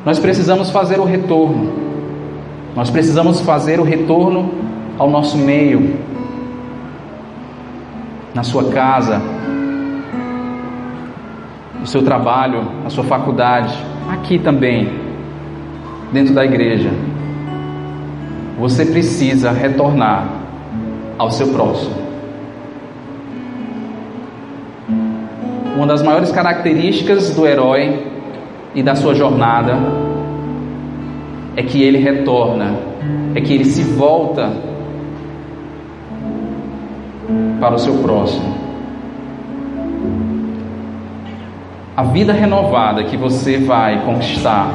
nós 0.04 0.18
precisamos 0.18 0.70
fazer 0.70 0.98
o 0.98 1.04
retorno 1.04 1.86
nós 2.74 2.90
precisamos 2.90 3.40
fazer 3.40 3.80
o 3.80 3.82
retorno 3.82 4.50
ao 4.98 5.10
nosso 5.10 5.36
meio, 5.36 5.98
na 8.32 8.44
sua 8.44 8.70
casa, 8.70 9.20
no 11.80 11.86
seu 11.86 12.04
trabalho, 12.04 12.64
na 12.84 12.90
sua 12.90 13.02
faculdade, 13.02 13.76
aqui 14.08 14.38
também, 14.38 14.88
dentro 16.12 16.34
da 16.34 16.44
igreja. 16.44 16.90
Você 18.58 18.86
precisa 18.86 19.52
retornar 19.52 20.28
ao 21.16 21.30
seu 21.30 21.48
próximo. 21.48 21.94
Uma 25.76 25.86
das 25.86 26.02
maiores 26.02 26.32
características 26.32 27.34
do 27.34 27.46
herói 27.46 28.04
e 28.74 28.82
da 28.82 28.96
sua 28.96 29.14
jornada 29.14 29.78
é 31.54 31.62
que 31.62 31.82
ele 31.82 31.98
retorna, 31.98 32.74
é 33.34 33.40
que 33.40 33.52
ele 33.52 33.64
se 33.64 33.82
volta 33.82 34.50
para 37.60 37.74
o 37.74 37.78
seu 37.78 37.94
próximo. 37.98 38.67
A 41.98 42.04
vida 42.04 42.32
renovada 42.32 43.02
que 43.02 43.16
você 43.16 43.58
vai 43.58 44.04
conquistar 44.04 44.70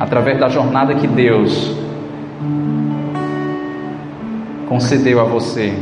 através 0.00 0.36
da 0.36 0.48
jornada 0.48 0.92
que 0.96 1.06
Deus 1.06 1.72
concedeu 4.68 5.20
a 5.20 5.22
você, 5.22 5.78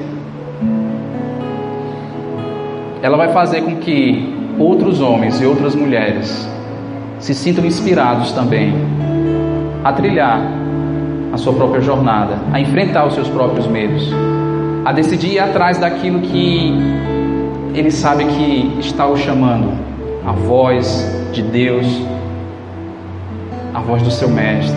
ela 3.03 3.17
vai 3.17 3.33
fazer 3.33 3.63
com 3.63 3.77
que 3.77 4.31
outros 4.59 5.01
homens 5.01 5.41
e 5.41 5.47
outras 5.47 5.75
mulheres 5.75 6.47
se 7.19 7.33
sintam 7.33 7.65
inspirados 7.65 8.31
também 8.33 8.75
a 9.83 9.91
trilhar 9.91 10.43
a 11.33 11.39
sua 11.39 11.55
própria 11.55 11.81
jornada, 11.81 12.41
a 12.53 12.61
enfrentar 12.61 13.07
os 13.07 13.15
seus 13.15 13.31
próprios 13.31 13.67
medos, 13.67 14.13
a 14.85 14.93
decidir 14.93 15.33
ir 15.33 15.39
atrás 15.39 15.79
daquilo 15.79 16.21
que 16.21 16.75
ele 17.73 17.91
sabe 17.91 18.27
que 18.27 18.77
está 18.81 19.07
o 19.07 19.17
chamando, 19.17 19.96
a 20.27 20.33
voz 20.33 21.09
de 21.33 21.41
Deus, 21.41 21.87
a 23.73 23.81
voz 23.81 24.03
do 24.03 24.11
seu 24.11 24.29
mestre, 24.29 24.77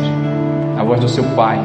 a 0.77 0.83
voz 0.83 0.99
do 0.99 1.09
seu 1.09 1.23
pai. 1.35 1.59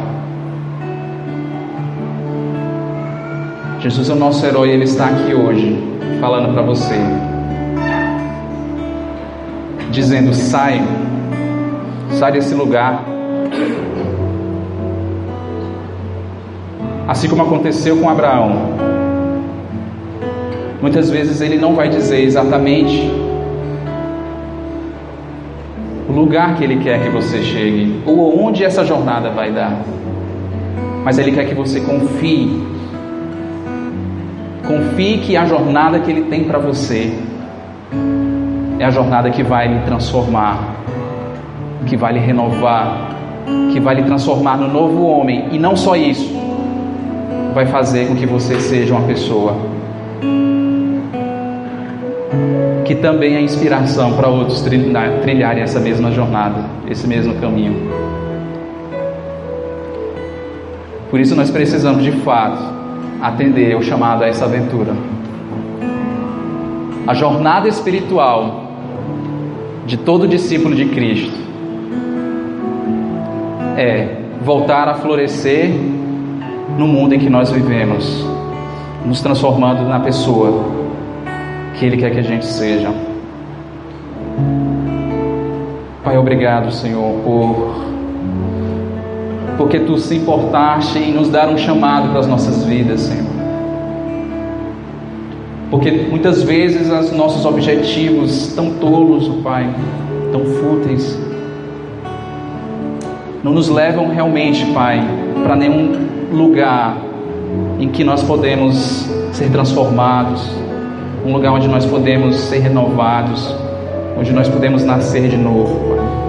Jesus 3.81 4.09
é 4.09 4.15
o 4.15 4.17
nosso 4.17 4.47
herói, 4.47 4.71
ele 4.71 4.85
está 4.85 5.09
aqui 5.09 5.35
hoje 5.35 5.79
falando 6.19 6.55
para 6.55 6.63
você, 6.63 6.99
dizendo: 9.91 10.33
sai, 10.33 10.81
sai 12.13 12.33
desse 12.33 12.55
lugar. 12.55 13.05
Assim 17.07 17.29
como 17.29 17.43
aconteceu 17.43 17.99
com 17.99 18.09
Abraão. 18.09 18.73
Muitas 20.81 21.11
vezes 21.11 21.43
ele 21.43 21.59
não 21.59 21.75
vai 21.75 21.91
dizer 21.91 22.23
exatamente 22.23 23.24
o 26.15 26.17
lugar 26.17 26.57
que 26.57 26.65
ele 26.65 26.77
quer 26.77 27.03
que 27.03 27.11
você 27.11 27.43
chegue, 27.43 28.01
ou 28.07 28.41
onde 28.43 28.65
essa 28.65 28.85
jornada 28.85 29.31
vai 29.31 29.51
dar. 29.51 29.77
Mas 31.05 31.19
ele 31.19 31.33
quer 31.33 31.47
que 31.47 31.55
você 31.55 31.81
confie 31.81 32.75
Confie 34.67 35.19
que 35.19 35.37
a 35.37 35.45
jornada 35.45 35.99
que 36.01 36.11
Ele 36.11 36.23
tem 36.23 36.45
para 36.45 36.59
você 36.59 37.13
é 38.79 38.85
a 38.85 38.91
jornada 38.91 39.31
que 39.31 39.43
vai 39.43 39.69
lhe 39.69 39.81
transformar, 39.81 40.77
que 41.87 41.97
vai 41.97 42.15
lhe 42.15 42.19
renovar, 42.19 43.11
que 43.73 43.79
vai 43.79 43.95
lhe 43.95 44.03
transformar 44.05 44.57
no 44.57 44.67
novo 44.67 45.05
homem. 45.07 45.49
E 45.53 45.59
não 45.59 45.77
só 45.77 45.95
isso, 45.95 46.35
vai 47.55 47.67
fazer 47.67 48.09
com 48.09 48.17
que 48.17 48.25
você 48.25 48.59
seja 48.59 48.95
uma 48.95 49.07
pessoa 49.07 49.55
que 52.85 52.95
também 52.95 53.37
é 53.37 53.41
inspiração 53.41 54.13
para 54.13 54.29
outros 54.29 54.63
trilharem 55.23 55.63
essa 55.63 55.81
mesma 55.81 56.11
jornada, 56.13 56.65
esse 56.89 57.07
mesmo 57.07 57.35
caminho. 57.37 57.91
Por 61.11 61.19
isso 61.19 61.35
nós 61.35 61.51
precisamos 61.51 62.03
de 62.03 62.13
fato 62.13 62.63
atender 63.23 63.77
o 63.77 63.83
chamado 63.83 64.25
a 64.25 64.29
essa 64.29 64.45
aventura. 64.45 64.95
A 67.07 67.15
jornada 67.15 67.69
espiritual 67.69 68.65
de 69.87 69.97
todo 69.97 70.27
discípulo 70.27 70.75
de 70.75 70.87
Cristo 70.87 71.39
é 73.77 74.23
voltar 74.43 74.89
a 74.89 74.95
florescer 74.95 75.71
no 76.79 76.87
mundo 76.87 77.15
em 77.15 77.19
que 77.19 77.31
nós 77.31 77.51
vivemos, 77.51 78.27
nos 79.05 79.21
transformando 79.21 79.83
na 79.89 80.01
pessoa 80.01 80.84
que 81.75 81.85
Ele 81.85 81.97
quer 81.97 82.11
que 82.11 82.19
a 82.19 82.23
gente 82.23 82.47
seja. 82.47 82.93
Pai, 86.03 86.17
obrigado, 86.19 86.71
Senhor, 86.71 87.21
por 87.25 87.85
porque 89.57 89.79
tu 89.81 89.97
se 89.99 90.17
importaste 90.17 90.99
em 90.99 91.13
nos 91.13 91.29
dar 91.29 91.49
um 91.49 91.57
chamado 91.57 92.09
para 92.11 92.21
as 92.21 92.27
nossas 92.27 92.65
vidas, 92.65 93.01
Senhor. 93.01 93.33
Porque 95.71 95.91
muitas 95.91 96.43
vezes 96.43 96.91
os 96.91 97.13
nossos 97.13 97.45
objetivos 97.45 98.53
tão 98.55 98.71
tolos, 98.75 99.29
Pai, 99.43 99.69
tão 100.31 100.45
fúteis, 100.45 101.19
não 103.43 103.53
nos 103.53 103.69
levam 103.69 104.09
realmente, 104.09 104.65
Pai, 104.67 105.03
para 105.43 105.57
nenhum 105.57 106.07
lugar 106.33 106.97
em 107.79 107.89
que 107.89 108.05
nós 108.05 108.23
podemos 108.23 109.09
ser 109.33 109.51
transformados, 109.51 110.49
um 111.25 111.33
lugar 111.33 111.53
onde 111.53 111.67
nós 111.67 111.87
podemos 111.87 112.37
ser 112.37 112.59
renovados, 112.59 113.55
onde 114.19 114.33
nós 114.33 114.49
podemos 114.49 114.85
nascer 114.85 115.29
de 115.29 115.37
novo, 115.37 115.75
Pai. 115.89 116.25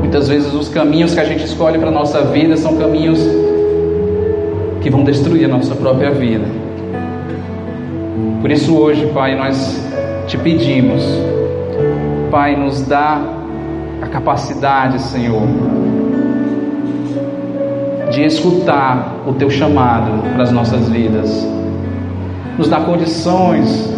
Muitas 0.00 0.28
vezes 0.28 0.52
os 0.52 0.68
caminhos 0.68 1.14
que 1.14 1.20
a 1.20 1.24
gente 1.24 1.44
escolhe 1.44 1.78
para 1.78 1.88
a 1.88 1.92
nossa 1.92 2.22
vida 2.22 2.56
são 2.56 2.76
caminhos 2.76 3.18
que 4.82 4.90
vão 4.90 5.02
destruir 5.04 5.46
a 5.46 5.48
nossa 5.48 5.74
própria 5.74 6.10
vida. 6.10 6.44
Por 8.40 8.50
isso 8.50 8.76
hoje, 8.76 9.06
Pai, 9.06 9.34
nós 9.36 9.82
te 10.26 10.36
pedimos, 10.38 11.02
Pai, 12.30 12.56
nos 12.56 12.82
dá 12.82 13.20
a 14.02 14.06
capacidade, 14.06 15.00
Senhor, 15.00 15.42
de 18.10 18.22
escutar 18.22 19.22
o 19.26 19.32
teu 19.32 19.50
chamado 19.50 20.22
para 20.34 20.42
as 20.42 20.52
nossas 20.52 20.88
vidas. 20.88 21.55
Nos 22.58 22.68
dá 22.68 22.80
condições 22.80 23.90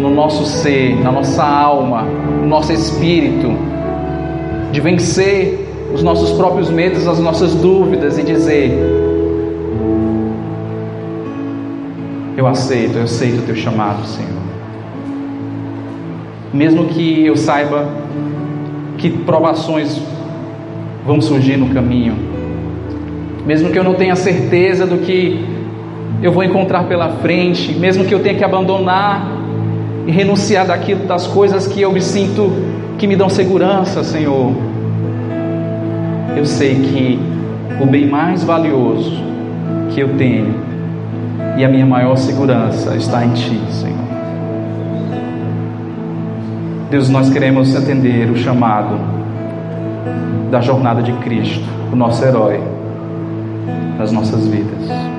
no 0.00 0.10
nosso 0.10 0.44
ser, 0.44 0.96
na 1.02 1.10
nossa 1.10 1.42
alma, 1.44 2.02
no 2.02 2.46
nosso 2.46 2.72
espírito 2.72 3.48
de 4.70 4.80
vencer 4.80 5.66
os 5.92 6.02
nossos 6.02 6.32
próprios 6.32 6.70
medos, 6.70 7.06
as 7.06 7.18
nossas 7.18 7.54
dúvidas 7.54 8.18
e 8.18 8.22
dizer: 8.22 8.70
Eu 12.36 12.46
aceito, 12.46 12.98
eu 12.98 13.04
aceito 13.04 13.40
o 13.40 13.42
teu 13.42 13.56
chamado, 13.56 14.06
Senhor. 14.06 14.30
Mesmo 16.52 16.86
que 16.86 17.26
eu 17.26 17.36
saiba 17.36 17.88
que 18.98 19.10
provações 19.10 20.00
vão 21.04 21.20
surgir 21.20 21.56
no 21.56 21.70
caminho, 21.70 22.14
mesmo 23.44 23.70
que 23.70 23.78
eu 23.78 23.84
não 23.84 23.94
tenha 23.94 24.14
certeza 24.14 24.86
do 24.86 24.98
que 24.98 25.55
eu 26.22 26.32
vou 26.32 26.42
encontrar 26.42 26.84
pela 26.84 27.10
frente, 27.16 27.72
mesmo 27.72 28.04
que 28.04 28.14
eu 28.14 28.20
tenha 28.20 28.34
que 28.34 28.44
abandonar 28.44 29.26
e 30.06 30.10
renunciar 30.10 30.66
daquilo, 30.66 31.06
das 31.06 31.26
coisas 31.26 31.66
que 31.66 31.80
eu 31.80 31.92
me 31.92 32.00
sinto 32.00 32.50
que 32.98 33.06
me 33.06 33.16
dão 33.16 33.28
segurança, 33.28 34.02
Senhor. 34.02 34.52
Eu 36.36 36.44
sei 36.44 36.74
que 36.74 37.20
o 37.80 37.86
bem 37.86 38.06
mais 38.06 38.42
valioso 38.42 39.22
que 39.90 40.00
eu 40.00 40.16
tenho 40.16 40.54
e 41.56 41.64
a 41.64 41.68
minha 41.68 41.86
maior 41.86 42.16
segurança 42.16 42.94
está 42.96 43.24
em 43.24 43.30
Ti, 43.30 43.60
Senhor. 43.70 43.96
Deus, 46.90 47.08
nós 47.08 47.28
queremos 47.30 47.74
atender 47.74 48.30
o 48.30 48.36
chamado 48.36 48.96
da 50.50 50.60
jornada 50.60 51.02
de 51.02 51.12
Cristo, 51.14 51.64
o 51.92 51.96
nosso 51.96 52.24
herói, 52.24 52.60
nas 53.98 54.12
nossas 54.12 54.46
vidas. 54.46 55.15